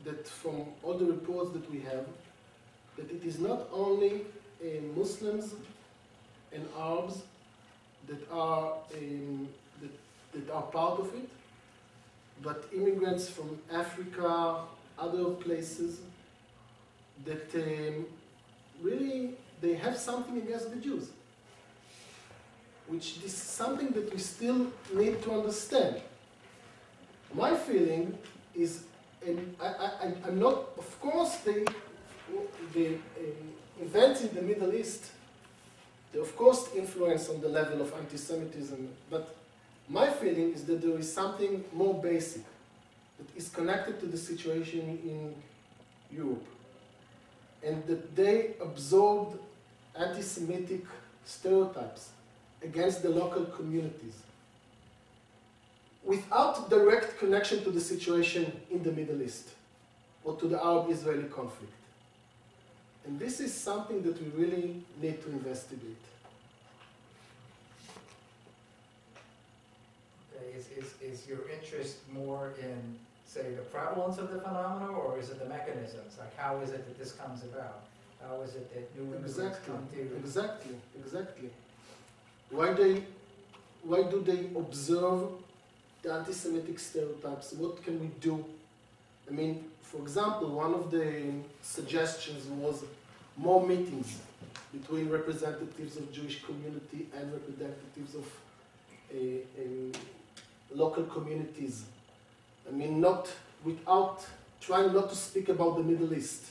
[0.04, 2.06] that from all the reports that we have,
[2.96, 4.22] that it is not only
[4.62, 4.66] uh,
[4.96, 5.54] Muslims
[6.52, 7.22] and Arabs
[8.08, 9.48] that are um,
[9.80, 9.90] that,
[10.32, 11.28] that are part of it,
[12.42, 14.62] but immigrants from Africa,
[14.98, 16.00] other places,
[17.24, 18.06] that um,
[18.82, 21.08] really they have something against the Jews,
[22.86, 26.00] which is something that we still need to understand.
[27.34, 28.16] My feeling
[28.54, 28.84] is,
[29.26, 31.66] and I, I'm not, of course, the,
[32.72, 32.98] the um,
[33.80, 35.10] events in the Middle East,
[36.12, 39.36] they of course influence on the level of anti-Semitism, but
[39.88, 42.42] my feeling is that there is something more basic
[43.18, 45.34] that is connected to the situation in
[46.16, 46.46] Europe,
[47.62, 49.38] and that they absorbed
[49.98, 50.84] anti-Semitic
[51.24, 52.10] stereotypes
[52.62, 54.14] against the local communities
[56.04, 59.50] without direct connection to the situation in the Middle East
[60.24, 61.72] or to the Arab-Israeli conflict.
[63.06, 65.96] And this is something that we really need to investigate.
[70.56, 72.98] Is, is, is your interest more in,
[73.28, 76.16] say, the prevalence of the phenomena, or is it the mechanisms?
[76.18, 77.80] Like, how is it that this comes about?
[78.26, 80.16] How is it that new immigrants Exactly, come to?
[80.16, 81.50] exactly, exactly.
[82.50, 83.04] Why they,
[83.82, 85.28] why do they observe
[86.02, 87.52] the anti-Semitic stereotypes?
[87.52, 88.44] What can we do?
[89.28, 92.82] I mean, for example, one of the suggestions was
[93.36, 94.18] more meetings
[94.72, 98.26] between representatives of Jewish community and representatives of
[99.14, 99.18] uh,
[99.62, 99.92] um,
[100.74, 101.84] local communities.
[102.68, 103.28] I mean, not
[103.64, 104.24] without
[104.60, 106.44] trying not to speak about the Middle East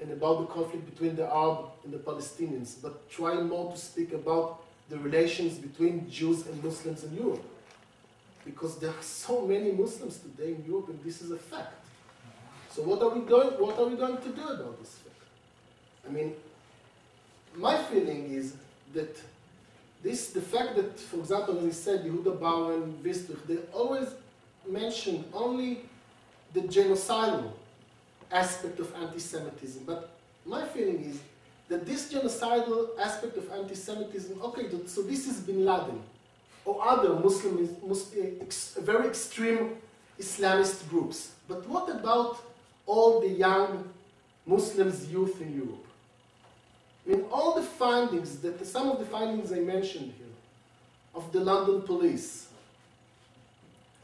[0.00, 4.12] and about the conflict between the Arab and the Palestinians, but trying more to speak
[4.12, 7.44] about the relations between Jews and Muslims in Europe.
[8.44, 11.74] Because there are so many Muslims today in Europe, and this is a fact.
[12.70, 13.48] So what are we going?
[13.60, 15.16] What are we going to do about this fact?
[16.06, 16.34] I mean,
[17.56, 18.54] my feeling is
[18.94, 19.20] that
[20.02, 24.08] this, the fact that, for example, as I said, Yehuda Bauer and Wistrich, they always
[24.68, 25.80] mention only
[26.52, 27.52] the genocidal
[28.30, 29.84] aspect of anti-Semitism.
[29.84, 30.10] But
[30.44, 31.20] my feeling is
[31.68, 36.02] that this genocidal aspect of anti-Semitism, okay, so this is Bin Laden
[36.64, 39.76] or other Muslim, Muslim eh, ex, very extreme
[40.18, 41.32] Islamist groups.
[41.46, 42.38] But what about
[42.86, 43.88] all the young
[44.46, 45.86] Muslims, youth in Europe?
[47.06, 50.26] I mean, all the findings that some of the findings I mentioned here
[51.14, 52.47] of the London police,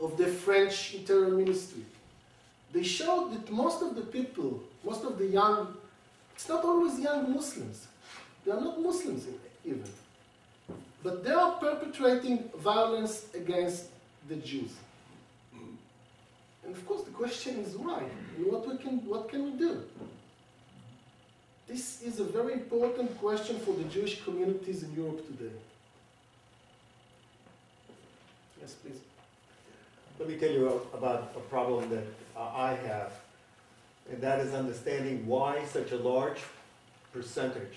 [0.00, 1.82] of the French Interior Ministry,
[2.72, 5.76] they showed that most of the people, most of the young,
[6.34, 7.86] it's not always young Muslims.
[8.44, 9.26] They are not Muslims
[9.64, 9.84] even.
[11.02, 13.86] But they are perpetrating violence against
[14.28, 14.72] the Jews.
[16.64, 18.02] And of course, the question is why?
[18.36, 19.82] And what, we can, what can we do?
[21.68, 25.54] This is a very important question for the Jewish communities in Europe today.
[28.60, 29.00] Yes, please.
[30.24, 32.04] Let me tell you about a problem that
[32.34, 33.12] uh, I have,
[34.10, 36.38] and that is understanding why such a large
[37.12, 37.74] percentage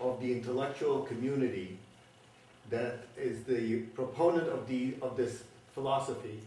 [0.00, 1.76] of the intellectual community
[2.70, 5.42] that is the proponent of, the, of this
[5.74, 6.40] philosophy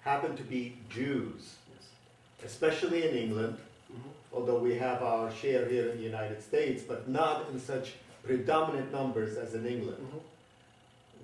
[0.00, 2.46] happen to be Jews, Yes.
[2.46, 3.58] especially in England,
[3.92, 4.08] Mhm.
[4.32, 8.92] although we have our share here in the United States, but not in such predominant
[8.92, 10.08] numbers as in England.
[10.10, 10.20] Mhm.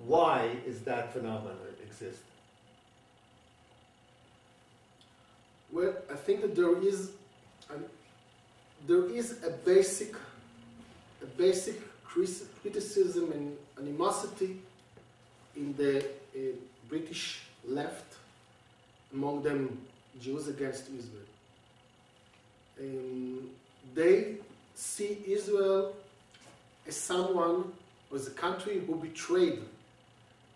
[0.05, 2.21] Why is that phenomenon exist?
[5.75, 7.11] Well, I think that there is,
[8.87, 10.15] there is a basic,
[11.21, 14.61] a basic criticism and animosity
[15.53, 16.39] in the uh,
[16.87, 18.05] British left,
[19.13, 19.77] among them
[20.21, 21.29] Jews against Israel.
[22.79, 23.49] Um,
[23.93, 24.37] they
[24.75, 25.93] see Israel
[26.87, 27.73] as someone,
[28.09, 29.59] or as a country who betrayed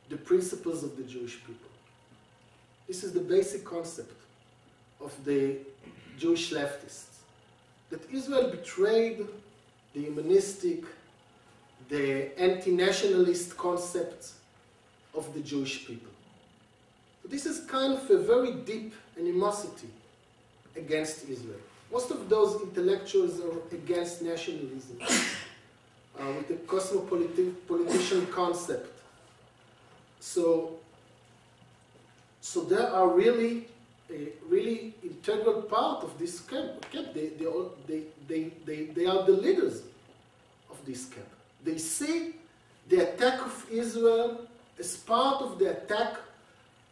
[0.07, 1.70] the principles of the Jewish people.
[2.88, 4.18] This is the basic concept
[5.02, 5.58] of the
[6.18, 7.06] Jewish leftists.
[7.89, 9.28] That Israel betrayed
[9.93, 10.84] the humanistic,
[11.89, 14.32] the anti nationalist concept
[15.16, 16.12] of the Jewish people.
[17.24, 19.89] So this is kind of a very deep animosity
[20.76, 21.60] against Israel.
[21.91, 29.00] Most of those intellectuals are against nationalism, uh, with the cosmopolitan concept.
[30.20, 30.76] So,
[32.41, 33.68] so there are really
[34.47, 36.86] really integral part of this camp.
[36.92, 39.83] They, they, all, they, they, they, they are the leaders
[40.70, 41.28] of this camp.
[41.63, 42.36] They see
[42.88, 44.42] the attack of Israel
[44.79, 46.17] as part of the attack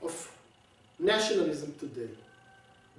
[0.03, 0.31] of
[0.99, 2.09] nationalism today.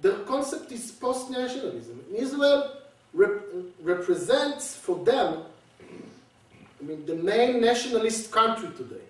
[0.01, 2.03] The concept is post-nationalism.
[2.15, 2.71] Israel
[3.13, 3.41] rep-
[3.81, 5.43] represents for them,
[5.81, 9.03] I mean, the main nationalist country today,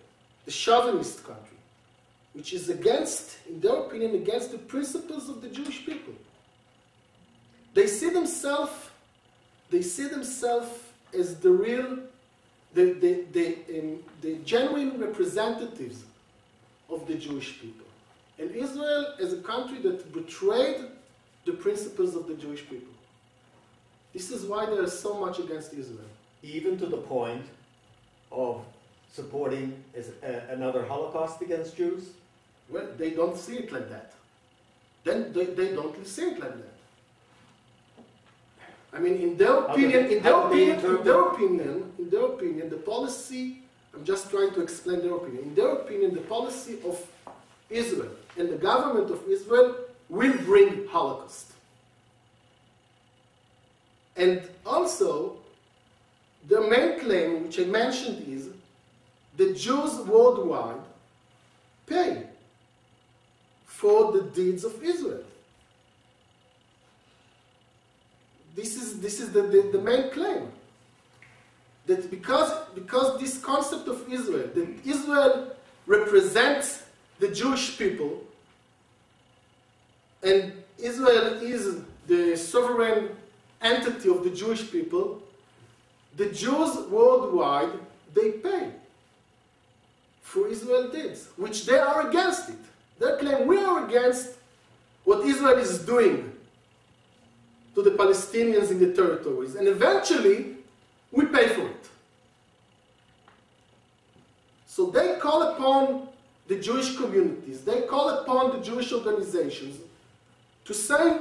[0.46, 1.59] the chauvinist country
[2.34, 6.14] which is against, in their opinion, against the principles of the Jewish people.
[7.74, 8.90] They see themselves,
[9.70, 10.70] they see themselves
[11.18, 12.00] as the real,
[12.74, 16.04] the, the, the, um, the genuine representatives
[16.90, 17.86] of the Jewish people.
[18.38, 20.86] And Israel as a country that betrayed
[21.46, 22.94] the principles of the Jewish people.
[24.14, 26.10] This is why there is so much against Israel.
[26.42, 27.46] even to the point
[28.32, 28.64] of
[29.12, 32.12] supporting is, uh, another Holocaust against Jews?
[32.70, 34.14] Well, they don't see it like that.
[35.04, 36.74] Then they, they don't see it like that.
[38.92, 42.10] I mean, in their opinion, in their how do they opinion, in their opinion, in
[42.10, 43.60] their opinion, the policy.
[43.94, 45.44] I'm just trying to explain their opinion.
[45.46, 47.04] In their opinion, the policy of
[47.70, 49.76] Israel and the government of Israel
[50.10, 51.54] will bring Holocaust.
[54.16, 55.38] And also,
[56.48, 58.50] the main claim, which I mentioned, is
[59.38, 60.82] the Jews worldwide
[61.88, 62.24] pay
[63.80, 65.24] for the deeds of Israel.
[68.60, 70.52] this is, this is the, the, the main claim.
[71.86, 75.56] That because, because this concept of Israel, that Israel
[75.88, 76.84] represents
[77.20, 78.22] the Jewish people,
[80.22, 83.10] and Israel is the sovereign
[83.62, 85.22] entity of the Jewish people,
[86.18, 87.72] the Jews worldwide,
[88.14, 88.72] they pay
[90.22, 92.69] for Israel deeds, which they are against it.
[93.00, 94.32] They claim we are against
[95.06, 96.32] what Israel is doing
[97.76, 100.58] to the Palestinians in the territories, and eventually
[101.12, 101.90] we pay for it.
[104.68, 106.10] So they call upon
[106.48, 109.78] the Jewish communities, they call upon the Jewish organizations
[110.66, 111.20] to say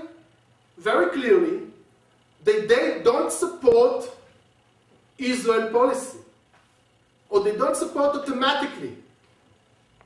[0.77, 1.63] very clearly
[2.45, 4.09] that they don't support
[5.19, 6.19] Israel policy,
[7.29, 8.97] or they don't support automatically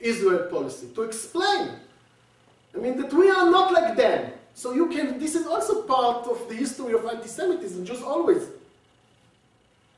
[0.02, 0.88] Israel policy.
[0.94, 1.70] To explain,
[2.74, 4.32] I mean that we are not like them.
[4.54, 5.18] So you can.
[5.18, 7.86] This is also part of the history of anti-Semitism.
[7.86, 8.48] Jews always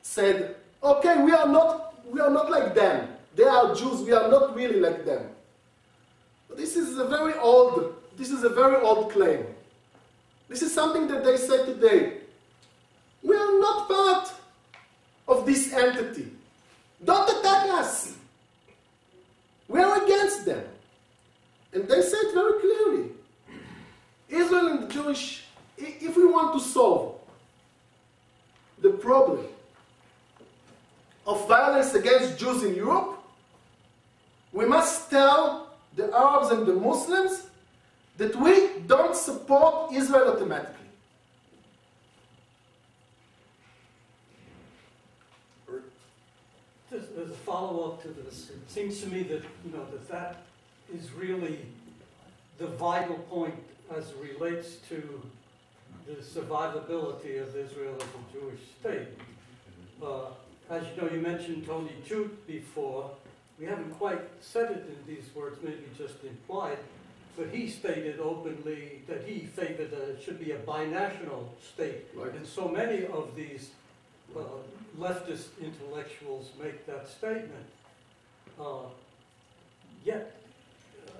[0.02, 1.94] said, "Okay, we are not.
[2.06, 3.08] We are not like them.
[3.34, 4.02] They are Jews.
[4.02, 5.30] We are not really like them."
[6.48, 7.96] But this is a very old.
[8.16, 9.46] This is a very old claim.
[10.48, 12.20] This is something that they say today.
[13.22, 14.32] We are not part
[15.26, 16.30] of this entity.
[17.02, 18.12] Don't attack us.
[19.74, 20.64] We are against them.
[21.72, 23.10] And they said very clearly.
[24.28, 25.46] Israel and the Jewish,
[25.76, 27.16] if we want to solve
[28.80, 29.44] the problem
[31.26, 33.18] of violence against Jews in Europe,
[34.52, 37.48] we must tell the Arabs and the Muslims
[38.16, 40.86] that we don't support Israel automatically.
[46.92, 50.42] Just as a follow-up to this, it seems to me that, you know, that that
[50.94, 51.58] is really
[52.58, 53.54] the vital point
[53.94, 55.22] as it relates to
[56.06, 59.08] the survivability of Israel as a Jewish state.
[60.02, 60.26] Uh,
[60.70, 63.10] As you know, you mentioned Tony Judt before.
[63.60, 66.78] We haven't quite said it in these words, maybe just implied,
[67.36, 71.42] but he stated openly that he favored that it should be a binational
[71.72, 72.06] state.
[72.14, 72.34] Right.
[72.34, 73.70] And so many of these
[74.36, 74.40] uh,
[74.98, 77.66] leftist intellectuals make that statement.
[78.60, 78.86] Uh,
[80.04, 80.38] Yet,
[81.08, 81.10] uh,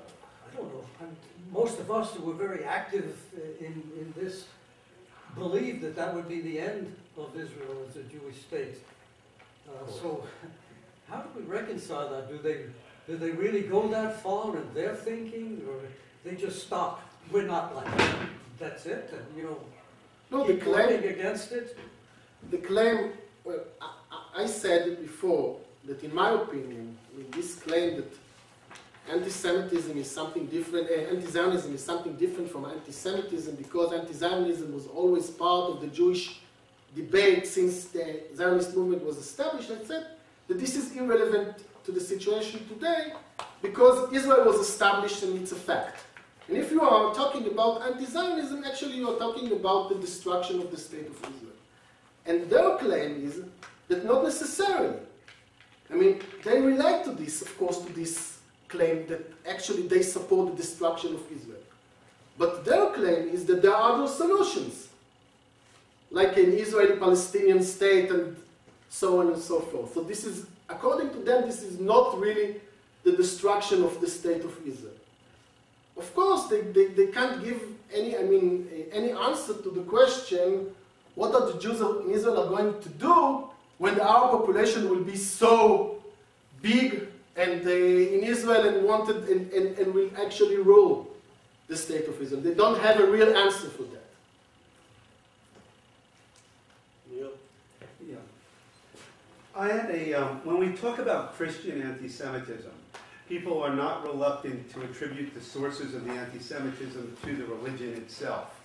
[0.47, 1.16] I don't know, I'm-
[1.51, 4.44] most of us who were very active uh, in, in this
[5.36, 8.76] believed that that would be the end of Israel as a Jewish state.
[9.66, 10.26] Uh, So,
[11.09, 12.28] how do we reconcile that?
[12.28, 12.66] Do they,
[13.06, 15.76] do they really go that far in their thinking, or
[16.24, 17.01] they just stop?
[17.32, 18.16] We're not like that.
[18.59, 19.59] That's it, and, you know,
[20.31, 21.76] No, the claim, against it?
[22.50, 23.12] The claim,
[23.44, 28.10] well, I, I- said before, that in my opinion, mean, this claim that
[29.10, 35.30] anti-Semitism is something different, uh, anti-Zionism is something different from anti-Semitism because anti-Zionism was always
[35.30, 36.40] part of the Jewish
[36.96, 39.70] debate since the Zionist movement was established.
[39.70, 40.06] I said
[40.48, 43.12] that this is irrelevant to the situation today
[43.60, 46.02] because Israel was established and it's a fact.
[46.48, 50.70] And if you are talking about anti-Zionism, actually you are talking about the destruction of
[50.70, 51.53] the state of Israel.
[52.26, 53.40] And their claim is
[53.88, 54.98] that not necessarily.
[55.90, 58.38] I mean, they relate to this, of course, to this
[58.68, 61.60] claim that actually they support the destruction of Israel.
[62.36, 64.88] But their claim is that there are other solutions,
[66.10, 68.36] like an Israeli Palestinian state and
[68.88, 69.94] so on and so forth.
[69.94, 72.60] So this is, according to them, this is not really
[73.05, 74.94] the destruction of the state of Israel.
[75.96, 77.60] Of course, they, they, they can't give
[77.92, 80.74] any, I mean, any answer to the question,
[81.14, 85.16] what are the Jews in Israel are going to do when our population will be
[85.16, 86.02] so
[86.62, 91.10] big and uh, in Israel and wanted and, and, and will actually rule
[91.68, 92.40] the state of Israel.
[92.40, 94.06] They don't have a real answer for that.
[97.10, 97.30] Neil?
[98.06, 98.16] Yeah.
[99.56, 102.70] I had a, um, when we talk about Christian anti-Semitism,
[103.28, 108.63] people are not reluctant to attribute the sources of the anti-Semitism to the religion itself.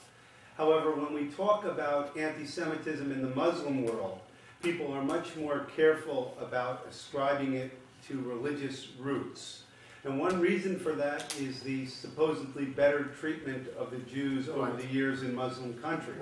[0.60, 4.20] However, when we talk about anti-Semitism in the Muslim world,
[4.62, 7.72] people are much more careful about ascribing it
[8.10, 9.64] to religious roots.
[10.04, 14.86] And one reason for that is the supposedly better treatment of the Jews over the
[14.88, 16.20] years in Muslim countries.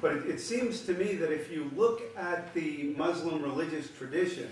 [0.00, 4.48] But it, it seems to me that if you look at the Muslim religious tradition,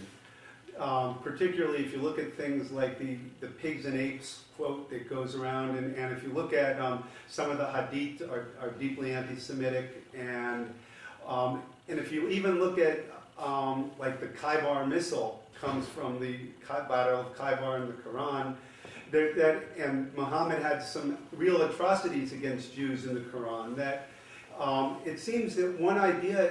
[0.78, 5.08] um, particularly if you look at things like the, the pigs and apes quote that
[5.08, 8.70] goes around, and, and if you look at um, some of the hadith are, are
[8.78, 10.72] deeply anti-Semitic, and
[11.26, 13.00] um, and if you even look at
[13.38, 16.36] um, like the Khaybar missile comes from the
[16.68, 18.54] Battle of Khaybar in the Quran,
[19.12, 24.08] that, that and Muhammad had some real atrocities against Jews in the Quran that
[24.60, 26.50] Um, it seems that one idea,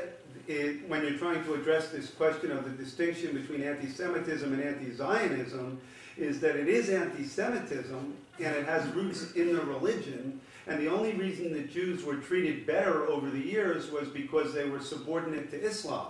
[0.50, 5.80] i when you're trying to address this question of the distinction between anti-Semitism and anti-Zionism,
[6.22, 10.40] is that it is anti-Semitism and it has roots in the religion.
[10.68, 14.70] And the only reason that Jews were treated better over the years was because they
[14.70, 16.08] were subordinate to Islam.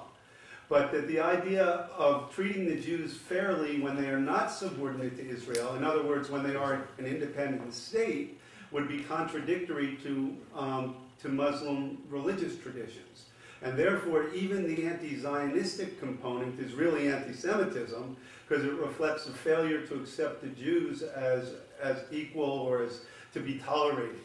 [0.67, 1.65] But that the idea
[1.97, 6.29] of treating the Jews fairly when they are not subordinate to Israel, in other words,
[6.29, 8.39] when they are an independent state,
[8.71, 13.25] would be contradictory to, um, to Muslim religious traditions.
[13.61, 18.15] And therefore, even the anti Zionistic component is really anti Semitism
[18.49, 23.01] because it reflects a failure to accept the Jews as, as equal or as
[23.33, 24.19] to be tolerated.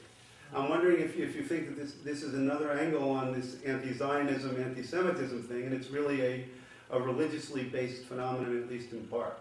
[0.55, 3.61] I'm wondering if you, if you think that this, this is another angle on this
[3.67, 6.45] anti Zionism, anti Semitism thing, and it's really a,
[6.91, 9.39] a religiously based phenomenon, at least in part.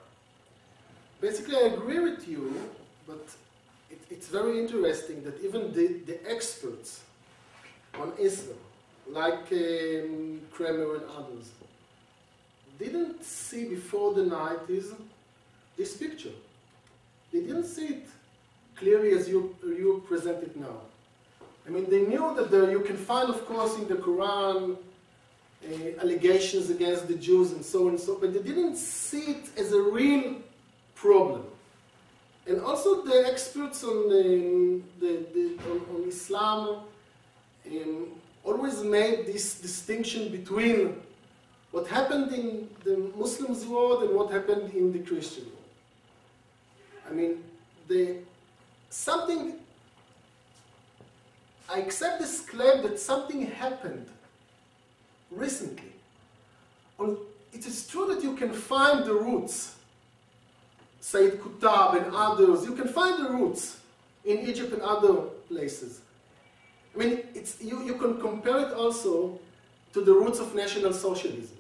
[1.22, 2.54] Basically, I agree with you,
[3.08, 3.26] but
[3.90, 7.02] it, it's very interesting that even the, the experts
[7.98, 8.58] on Islam,
[9.08, 11.52] like um, Kramer and others,
[12.86, 14.94] didn't see before the 90s
[15.78, 16.36] this picture.
[17.32, 18.08] They didn't see it
[18.76, 20.82] clearly as you, you present it now.
[21.66, 26.02] I mean, they knew that there, you can find, of course, in the Quran uh,
[26.02, 29.72] allegations against the Jews and so on and so, but they didn't see it as
[29.72, 30.36] a real
[30.96, 31.46] problem.
[32.46, 36.80] And also the experts on, the, the, on, on Islam
[37.66, 38.08] um,
[38.44, 41.02] always made this distinction between
[41.74, 45.58] what happened in the Muslims' world and what happened in the Christian world.
[47.10, 47.44] I mean,
[47.88, 48.18] the,
[48.90, 49.56] something,
[51.68, 54.06] I accept this claim that something happened
[55.32, 55.92] recently.
[57.52, 59.76] It is true that you can find the roots
[61.04, 63.78] Said Qutb and others, you can find the roots
[64.24, 65.14] in Egypt and other
[65.50, 66.00] places.
[66.96, 67.20] I mean,
[67.60, 69.38] you, you can compare it also
[69.92, 71.58] to the roots of National Socialism.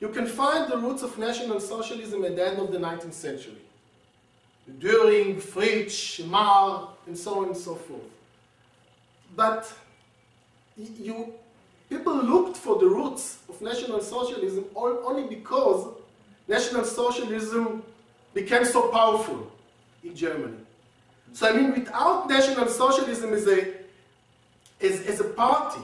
[0.00, 3.56] You can find the roots of National Socialism at the end of the 19th century.
[4.78, 8.02] Dühring Fritsch, Marr, and so on and so forth.
[9.34, 9.72] But
[10.76, 11.32] you,
[11.88, 15.86] people looked for the roots of National Socialism only because
[16.48, 17.82] National Socialism
[18.34, 19.50] became so powerful
[20.04, 20.58] in Germany.
[21.32, 23.74] So I mean, without National Socialism as a,
[24.80, 25.80] as, as a party,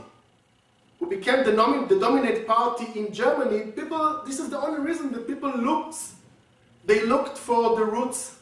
[1.02, 1.50] who became the,
[1.88, 5.96] the dominant party in Germany, people, this is the only reason that people looked,
[6.84, 8.36] they looked for the roots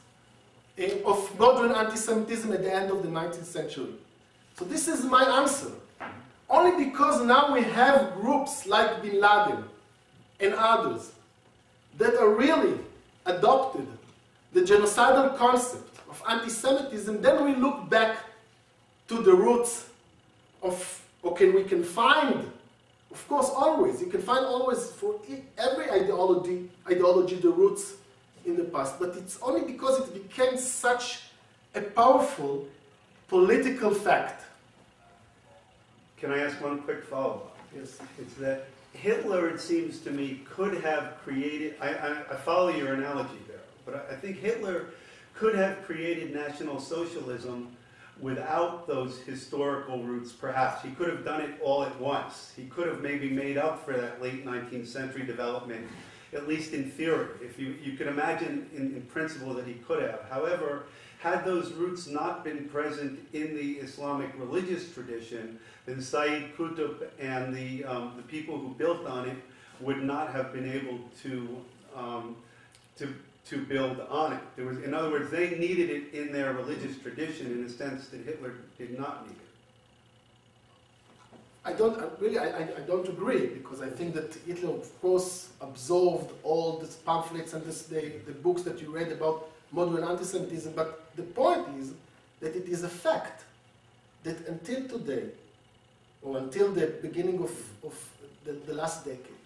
[1.06, 3.94] of modern anti-Semitism at the end of the 19th century.
[4.58, 5.70] So this is my answer.
[6.50, 9.64] Only because now we have groups like Bin Laden
[10.38, 11.12] and others
[11.96, 12.78] that are really
[13.24, 13.86] adopted
[14.52, 18.18] the genocidal concept of anti-Semitism, then we look back
[19.08, 19.86] to the roots
[20.62, 22.50] of, okay, we can find,
[23.10, 25.20] of course, always, you can find always for
[25.58, 27.94] every ideology, ideology the roots
[28.44, 31.22] in the past, but it's only because it became such
[31.74, 32.66] a powerful
[33.28, 34.44] political fact.
[36.18, 37.56] Can I ask one quick follow-up?
[37.74, 37.98] Yes.
[38.18, 42.94] It's that Hitler, it seems to me, could have created, I, I, I follow your
[42.94, 44.86] analogy there, but I think Hitler
[45.34, 47.68] could have created National Socialism
[48.20, 50.82] without those historical roots, perhaps.
[50.82, 52.52] He could have done it all at once.
[52.56, 55.86] He could have maybe made up for that late 19th century development,
[56.32, 57.28] at least in theory.
[57.42, 60.26] If you, you can imagine in, in principle that he could have.
[60.28, 60.84] However,
[61.18, 67.54] had those roots not been present in the Islamic religious tradition, then Sayyid Qutb and
[67.54, 69.36] the, um, the people who built on it
[69.80, 71.62] would not have been able to,
[71.94, 72.36] um,
[72.96, 73.14] to
[73.50, 74.40] to build on it.
[74.54, 78.06] There was, in other words, they needed it in their religious tradition in a sense
[78.08, 79.50] that Hitler did not need it.
[81.64, 82.38] I don't really.
[82.38, 87.52] I, I, don't agree because I think that Hitler, of course, absorbed all these pamphlets
[87.52, 90.72] and this, the, the books that you read about modern anti-Semitism.
[90.74, 91.92] But the point is
[92.40, 93.44] that it is a fact
[94.22, 95.24] that until today,
[96.22, 97.52] or until the beginning of,
[97.84, 98.08] of
[98.44, 99.42] the, the last decade,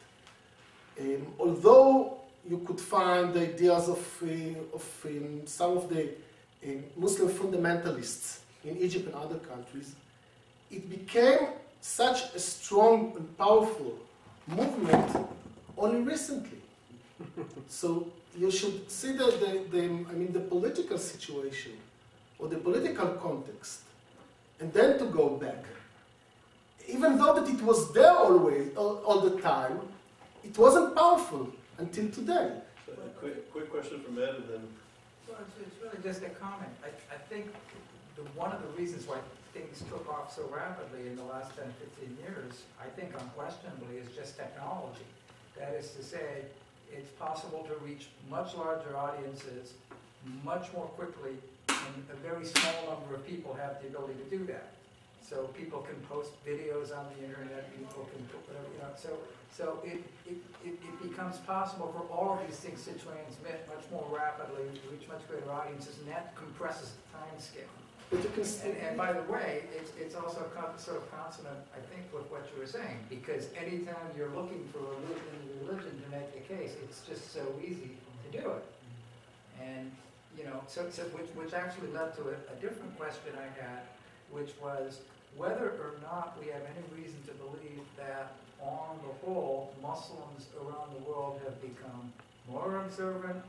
[1.01, 2.19] um, although
[2.49, 6.11] you could find the ideas of, uh, of um, some of the
[6.65, 9.95] uh, Muslim fundamentalists in Egypt and other countries.
[10.71, 11.49] It became
[11.81, 13.99] such a strong and powerful
[14.47, 15.27] movement
[15.77, 16.59] only recently.
[17.69, 21.73] so you should see the, the, the, I mean, the political situation
[22.39, 23.81] or the political context,
[24.61, 25.65] and then to go back.
[26.89, 29.81] Even though that it was there always, all, all the time,
[30.43, 32.53] it wasn't powerful until today.
[32.87, 34.65] So a quick, quick question from Ed, and then
[35.29, 36.71] Well, it's, it's really just a comment.
[36.85, 37.47] I, I think
[38.17, 39.19] the, one of the reasons why
[39.53, 41.65] things took off so rapidly in the last 10,
[41.99, 45.07] 15 years, I think unquestionably, is just technology.
[45.59, 46.45] That is to say,
[46.93, 49.75] it's possible to reach much larger audiences
[50.43, 51.33] much more quickly,
[51.69, 54.73] and a very small number of people have the ability to do that.
[55.25, 59.09] So people can post videos on the internet, people can, put whatever, you know, so,
[59.49, 63.89] so it, it, it it becomes possible for all of these things to transmit much
[63.91, 67.73] more rapidly, reach much greater audiences, and that compresses the time scale.
[68.11, 70.45] But you can still, And, and by the way, it's, it's also
[70.77, 74.85] sort of consonant, I think, with what you were saying, because anytime you're looking for
[74.85, 78.65] a religion, religion to make the case, it's just so easy to do it.
[79.57, 79.91] And,
[80.37, 83.89] you know, so, so, which, which actually led to a, a different question I had,
[84.31, 85.01] which was
[85.37, 90.89] whether or not we have any reason to believe that, on the whole, Muslims around
[90.97, 92.13] the world have become
[92.49, 93.43] more observant,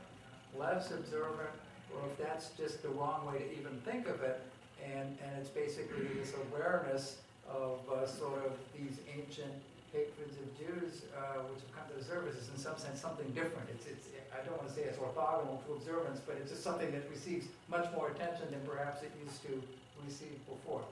[0.58, 1.48] less observant,
[1.94, 4.42] or if that's just the wrong way to even think of it,
[4.84, 7.16] and, and it's basically this awareness
[7.48, 9.52] of uh, sort of these ancient
[9.92, 13.26] hatreds of Jews, uh, which have come to the surface, is in some sense something
[13.32, 13.64] different.
[13.72, 16.90] It's, it's, I don't want to say it's orthogonal to observance, but it's just something
[16.92, 19.62] that receives much more attention than perhaps it used to
[20.04, 20.84] receive before.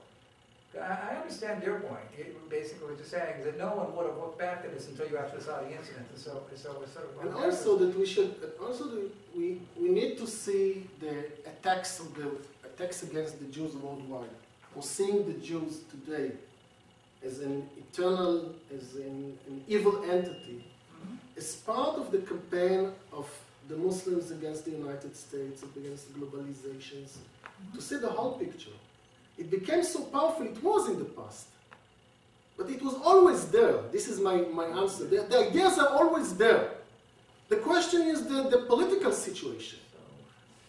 [0.81, 2.03] I, I understand your point.
[2.17, 4.87] It, basically, what you're saying is that no one would have looked back at this
[4.87, 7.25] until you actually saw the incident, and so, so it's sort of.
[7.25, 12.13] and also that we should, also that we, we need to see the attacks of
[12.15, 12.31] the,
[12.63, 14.29] attacks against the Jews worldwide,
[14.75, 16.31] or seeing the Jews today
[17.25, 20.63] as an eternal, as an, an evil entity,
[20.95, 21.17] Mhm.
[21.37, 23.27] as part of the campaign of
[23.67, 27.17] the Muslims against the United States, against globalizations,
[27.73, 28.71] to see the whole picture.
[29.37, 31.47] It became so powerful, it was in the past.
[32.57, 33.81] But it was always there.
[33.91, 35.05] This is my, my answer.
[35.05, 36.69] The, the ideas are always there.
[37.49, 39.79] The question is the, the political situation.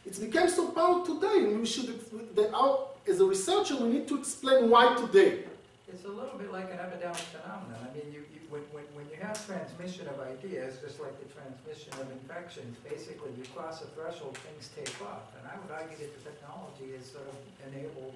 [0.04, 1.98] It became so powerful today, and we should,
[2.34, 5.44] the, our, as a researcher, we need to explain why today.
[5.88, 7.78] It's a little bit like an epidemic phenomenon.
[7.78, 11.30] I mean, you, you, when, when, when you have transmission of ideas, just like the
[11.30, 15.30] transmission of infections, basically you cross a threshold, things take off.
[15.38, 18.14] And I would argue that the technology has sort of enabled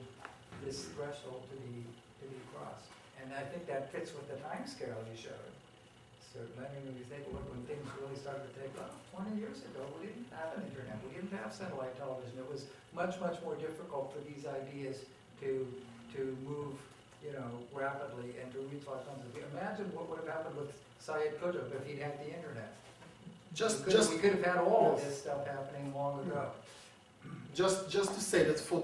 [0.65, 1.85] this threshold to be,
[2.21, 2.89] to be crossed.
[3.21, 5.53] And I think that fits with the time scale you showed.
[6.31, 9.35] So, I mean, when you think, look, when things really started to take off, twenty
[9.37, 12.39] years ago, we didn't have an internet, we didn't have satellite television.
[12.39, 15.03] It was much, much more difficult for these ideas
[15.43, 15.67] to,
[16.15, 16.79] to move
[17.25, 19.51] you know, rapidly and to reach numbers of people.
[19.59, 22.73] Imagine what would have happened with Sayyid Qutb if he'd had the internet.
[23.53, 26.49] Just, we, could, just we could have had all of this stuff happening long ago.
[27.55, 28.83] just just to say that for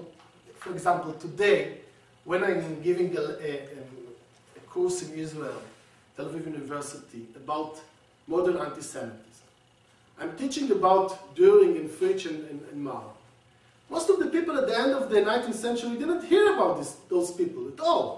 [0.67, 1.77] for example today
[2.25, 3.51] when i'm giving a, a,
[4.57, 5.61] a course in israel
[6.15, 7.79] tel aviv university about
[8.27, 9.47] modern anti-semitism
[10.19, 13.09] i'm teaching about Dühring and Fritsch and, and, and Marr.
[13.89, 16.91] most of the people at the end of the 19th century didn't hear about this,
[17.13, 18.09] those people at all.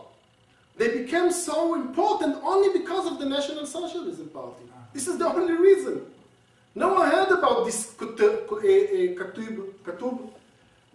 [0.80, 4.64] They became so important only because of the national socialism party.
[4.94, 5.96] This is the only reason.
[6.74, 8.48] No one heard about this Qutb,
[9.86, 10.30] Qutb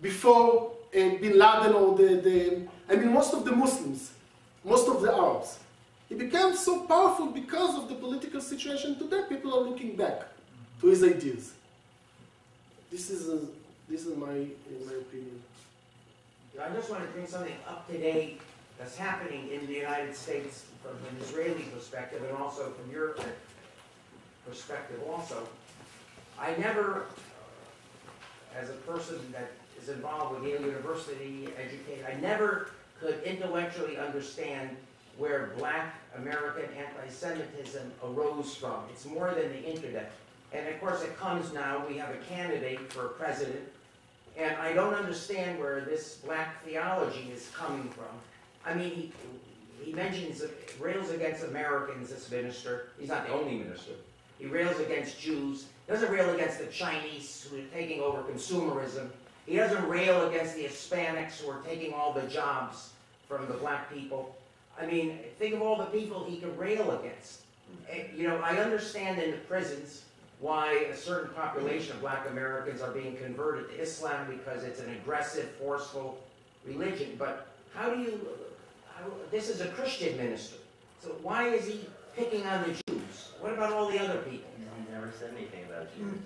[0.01, 4.13] before uh, Bin Laden or the, the, I mean, most of the Muslims,
[4.65, 5.59] most of the Arabs.
[6.09, 9.23] He became so powerful because of the political situation today.
[9.29, 10.23] People are looking back
[10.81, 11.53] to his ideas.
[12.91, 13.41] This is, a,
[13.89, 15.43] this is my, in my opinion.
[16.63, 18.41] I just want to bring something up to date
[18.79, 23.17] that's happening in the United States from an Israeli perspective and also from your
[24.47, 25.49] perspective also.
[26.39, 27.07] I never,
[28.57, 29.51] as a person that
[29.85, 32.71] is involved with Yale University education, I never
[33.01, 34.71] could intellectually understand
[35.19, 38.85] where black American anti-Semitism arose from.
[38.91, 40.13] It's more than the internet.
[40.53, 43.69] And of course it comes now, we have a candidate for president
[44.37, 48.07] and I don't understand where this black theology is coming from.
[48.67, 49.13] I mean, he,
[49.81, 50.43] he mentions,
[50.81, 52.89] rails against Americans, this minister.
[52.99, 53.93] He's not the only minister.
[54.41, 55.67] He rails against Jews.
[55.87, 59.09] He doesn't rail against the Chinese who are taking over consumerism.
[59.47, 62.91] He doesn't rail against the Hispanics who are taking all the jobs
[63.29, 64.35] from the black people.
[64.81, 67.43] I mean, think of all the people he can rail against.
[67.89, 70.03] Eh, You know, I understand in the prisons
[70.41, 74.91] why a certain population of black Americans are being converted to Islam because it's an
[74.91, 76.19] aggressive, forceful
[76.67, 77.15] religion.
[77.19, 78.27] But how do you,
[78.95, 80.57] how, this is a Christian minister.
[81.03, 83.33] So why is he picking on the Jews?
[83.41, 84.49] What about all the other people?
[84.59, 86.19] He never said anything about Jews.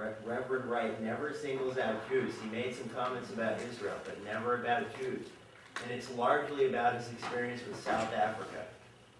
[0.00, 2.32] Re- Reverend Wright never singles out Jews.
[2.42, 5.26] He made some comments about Israel, but never about Jews.
[5.82, 8.64] And it's largely about his experience with South Africa.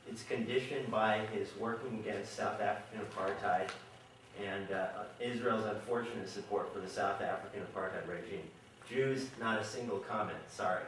[0.08, 3.68] It's conditioned by his working against South African apartheid
[4.42, 4.86] and uh,
[5.20, 8.42] Israel's unfortunate support for the South African apartheid regime.
[8.88, 10.82] Jews, not a single comment, sorry.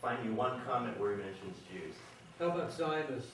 [0.00, 1.94] Find me one comment where he mentions Jews.
[2.38, 3.30] How about Zionists?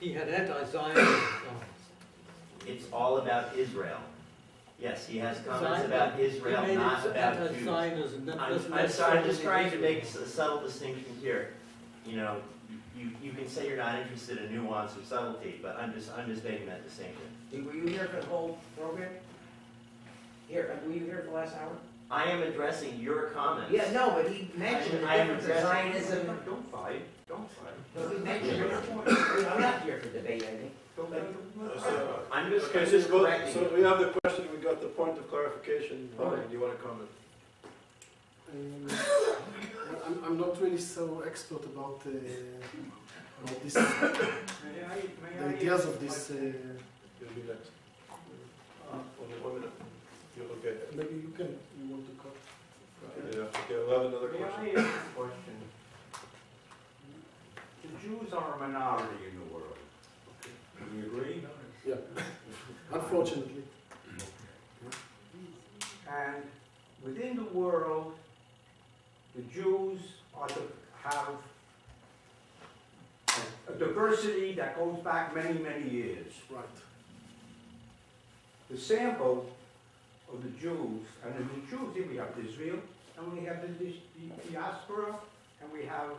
[0.00, 0.96] He had anti-Zionist
[1.46, 1.73] comments.
[2.66, 3.98] It's all about Israel.
[4.80, 7.48] Yes, he has comments Zion- about He Israel, made not it about Jews.
[7.66, 10.24] Anti-Zionism, that I'm, doesn't I'm sorry, I'm necessarily just trying to make Israel.
[10.24, 11.50] a subtle distinction here.
[12.06, 12.36] You know,
[12.98, 16.26] you, you can say you're not interested in nuance or subtlety, but I'm just, I'm
[16.26, 17.22] just making that distinction.
[17.52, 19.10] Were you here for the whole program?
[20.48, 21.76] Here, were you here for the last hour?
[22.10, 23.72] I am addressing your comments.
[23.72, 26.38] Yeah, no, but he mentioned the I am difference of addressing- Zionism.
[26.44, 27.72] Don't fight, don't fight.
[27.96, 29.46] No, he mentioned.
[29.48, 30.72] I'm not here for debate, I think.
[30.96, 33.76] So- I'm just, Okay, so just both- correcting so you.
[33.76, 36.08] we have the question, we got the point of clarification.
[36.18, 37.08] Roni, do you want to comment?
[38.52, 38.88] Um,
[40.06, 42.10] I'm, I'm not really so expert about, uh,
[43.42, 43.80] about this, the
[44.64, 45.48] May I, may I?
[45.54, 47.70] ideas of this, uh, You'll be next.
[48.92, 49.72] Only one minute.
[50.36, 50.74] You're okay.
[50.94, 51.48] maybe you can,
[51.78, 52.36] you want to cut?
[53.34, 54.76] Yeah, okay, we'll have another May question.
[54.76, 55.56] I ask a question?
[57.82, 59.73] The Jews are a minority in the world.
[60.90, 61.42] Do you agree?
[61.86, 61.94] Yeah,
[62.92, 63.62] unfortunately.
[66.08, 66.42] And
[67.02, 68.14] within the world,
[69.34, 70.00] the Jews
[70.36, 70.60] are to
[71.02, 71.34] have
[73.28, 76.32] a- a diversity that goes back many, many years.
[76.50, 76.64] Right.
[78.70, 79.54] The sample
[80.32, 82.78] of the Jews, and in the Jews, here we have Israel,
[83.16, 85.18] and we have the dis- the diaspora,
[85.60, 86.10] and we have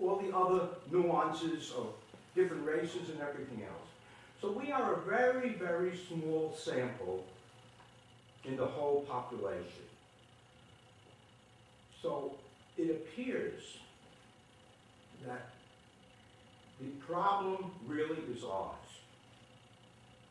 [0.00, 1.94] all the other nuances of
[2.34, 3.88] different races and everything else.
[4.40, 7.24] So we are a very, very small sample
[8.44, 9.84] in the whole population.
[12.02, 12.34] So
[12.76, 13.78] it appears
[15.26, 15.48] that
[16.80, 18.74] the problem really is ours.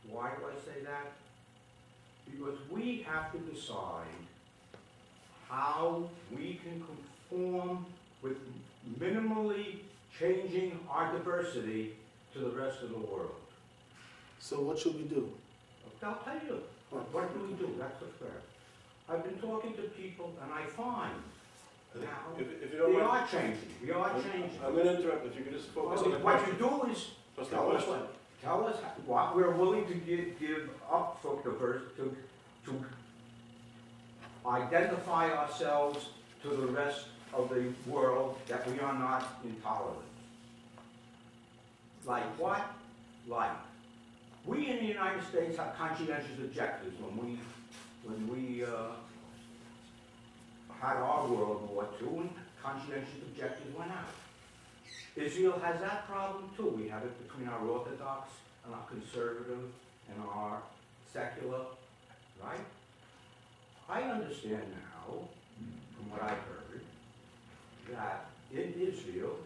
[0.10, 1.14] Why do I say that?
[2.30, 4.06] Because we have to decide
[5.50, 6.84] how we can
[7.30, 7.86] conform
[8.22, 8.38] with
[9.00, 9.80] minimally
[10.20, 11.94] changing our diversity
[12.34, 13.36] to the rest of the world.
[14.40, 15.32] So what should we do?
[16.04, 17.76] I'll tell you, what do we do?
[17.80, 18.42] That's the fair.
[19.10, 21.14] I've been talking to people and I find
[21.96, 22.08] now,
[22.40, 24.60] If, if you don't we mind, are changing, we are changing.
[24.66, 27.12] I'm going to interrupt, if you could just focus on the What you do is
[27.38, 31.84] Just Tell us what, tell us what we're willing to give, give up for diverse,
[31.98, 32.16] to,
[32.66, 32.86] to
[34.46, 36.08] identify ourselves
[36.42, 37.06] to the rest
[37.36, 40.00] of the world that we are not intolerant.
[42.06, 42.74] Like what?
[43.28, 43.52] Like,
[44.46, 47.40] we in the United States have conscientious objectives when we,
[48.04, 48.92] when we, uh,
[50.84, 52.30] had our World War II and
[52.62, 54.14] conscientious objectives went out.
[55.16, 56.70] Israel has that problem too.
[56.76, 58.32] We have it between our Orthodox
[58.66, 59.72] and our conservative
[60.10, 60.62] and our
[61.14, 61.62] secular,
[62.44, 62.66] right?
[63.90, 65.14] I understand now,
[65.96, 66.63] from what I've heard,
[67.96, 69.38] that in Israel,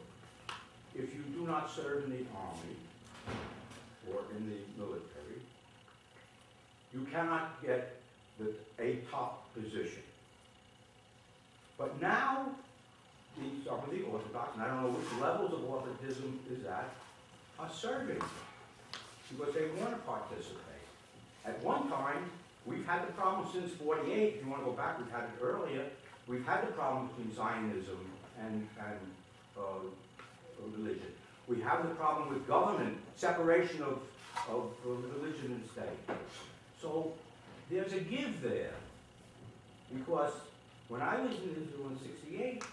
[0.95, 2.75] if you do not serve in the army
[4.11, 5.41] or in the military,
[6.93, 8.01] you cannot get
[8.39, 10.03] the, a top position.
[11.77, 12.49] But now,
[13.37, 16.89] the, some of the Orthodox, and I don't know which levels of Orthodoxism is at,
[17.59, 18.21] are serving
[19.29, 20.83] because they want to participate.
[21.45, 22.29] At one time,
[22.65, 25.41] we've had the problem since 48, if you want to go back, we've had it
[25.41, 25.85] earlier,
[26.27, 27.97] we've had the problem between Zionism
[28.45, 28.99] and, and
[29.57, 29.61] uh,
[30.75, 31.11] religion.
[31.47, 33.99] We have the problem with government, separation of,
[34.49, 36.17] of religion and state.
[36.81, 37.13] So
[37.71, 38.73] there's a give there.
[39.93, 40.33] Because
[40.89, 42.63] when I was in Israel in 68,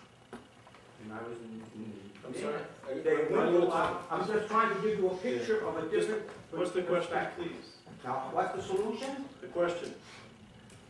[1.05, 1.93] and I was in, in.
[2.27, 2.61] I'm sorry.
[2.89, 5.89] I- They I'm went, gonna- I'm, just trying to give you a picture of a
[5.89, 6.23] different.
[6.51, 7.51] What's the question, please?
[8.05, 9.25] Now, what's the solution?
[9.41, 9.95] The question.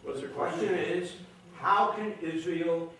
[0.02, 0.68] What's your The question?
[0.68, 1.12] question is,
[1.56, 2.92] how can Israel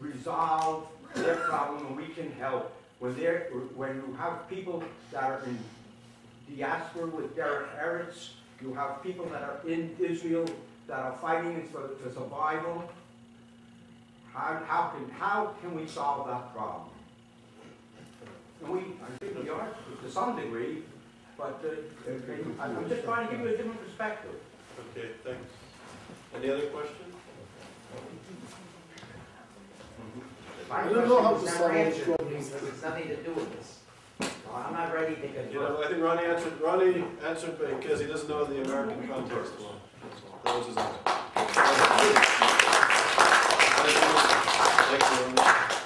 [0.00, 2.74] resolve their problem and we can help?
[2.98, 4.82] When they're, when you have people
[5.12, 5.58] that are in
[6.48, 8.30] diaspora with their Eretz,
[8.62, 10.48] you have people that are in Israel
[10.86, 12.90] that are fighting for, for survival.
[14.32, 16.88] How, how can, how can we solve that problem?
[18.62, 19.68] And we, I think we are,
[20.02, 20.82] to some degree,
[21.36, 24.34] but, uh, I'm just trying to give you a different perspective.
[24.90, 25.50] Okay, thanks.
[26.34, 27.03] Any other questions?
[30.68, 32.28] My I don't know how to was not solve this answered, problem.
[32.38, 33.78] because nothing to do with this.
[34.54, 38.28] I'm not ready to You know, I think Roni answered, Roni answered because he doesn't
[38.28, 39.80] know the American context well.
[40.44, 40.98] That was his answer.
[44.96, 45.83] Thank you.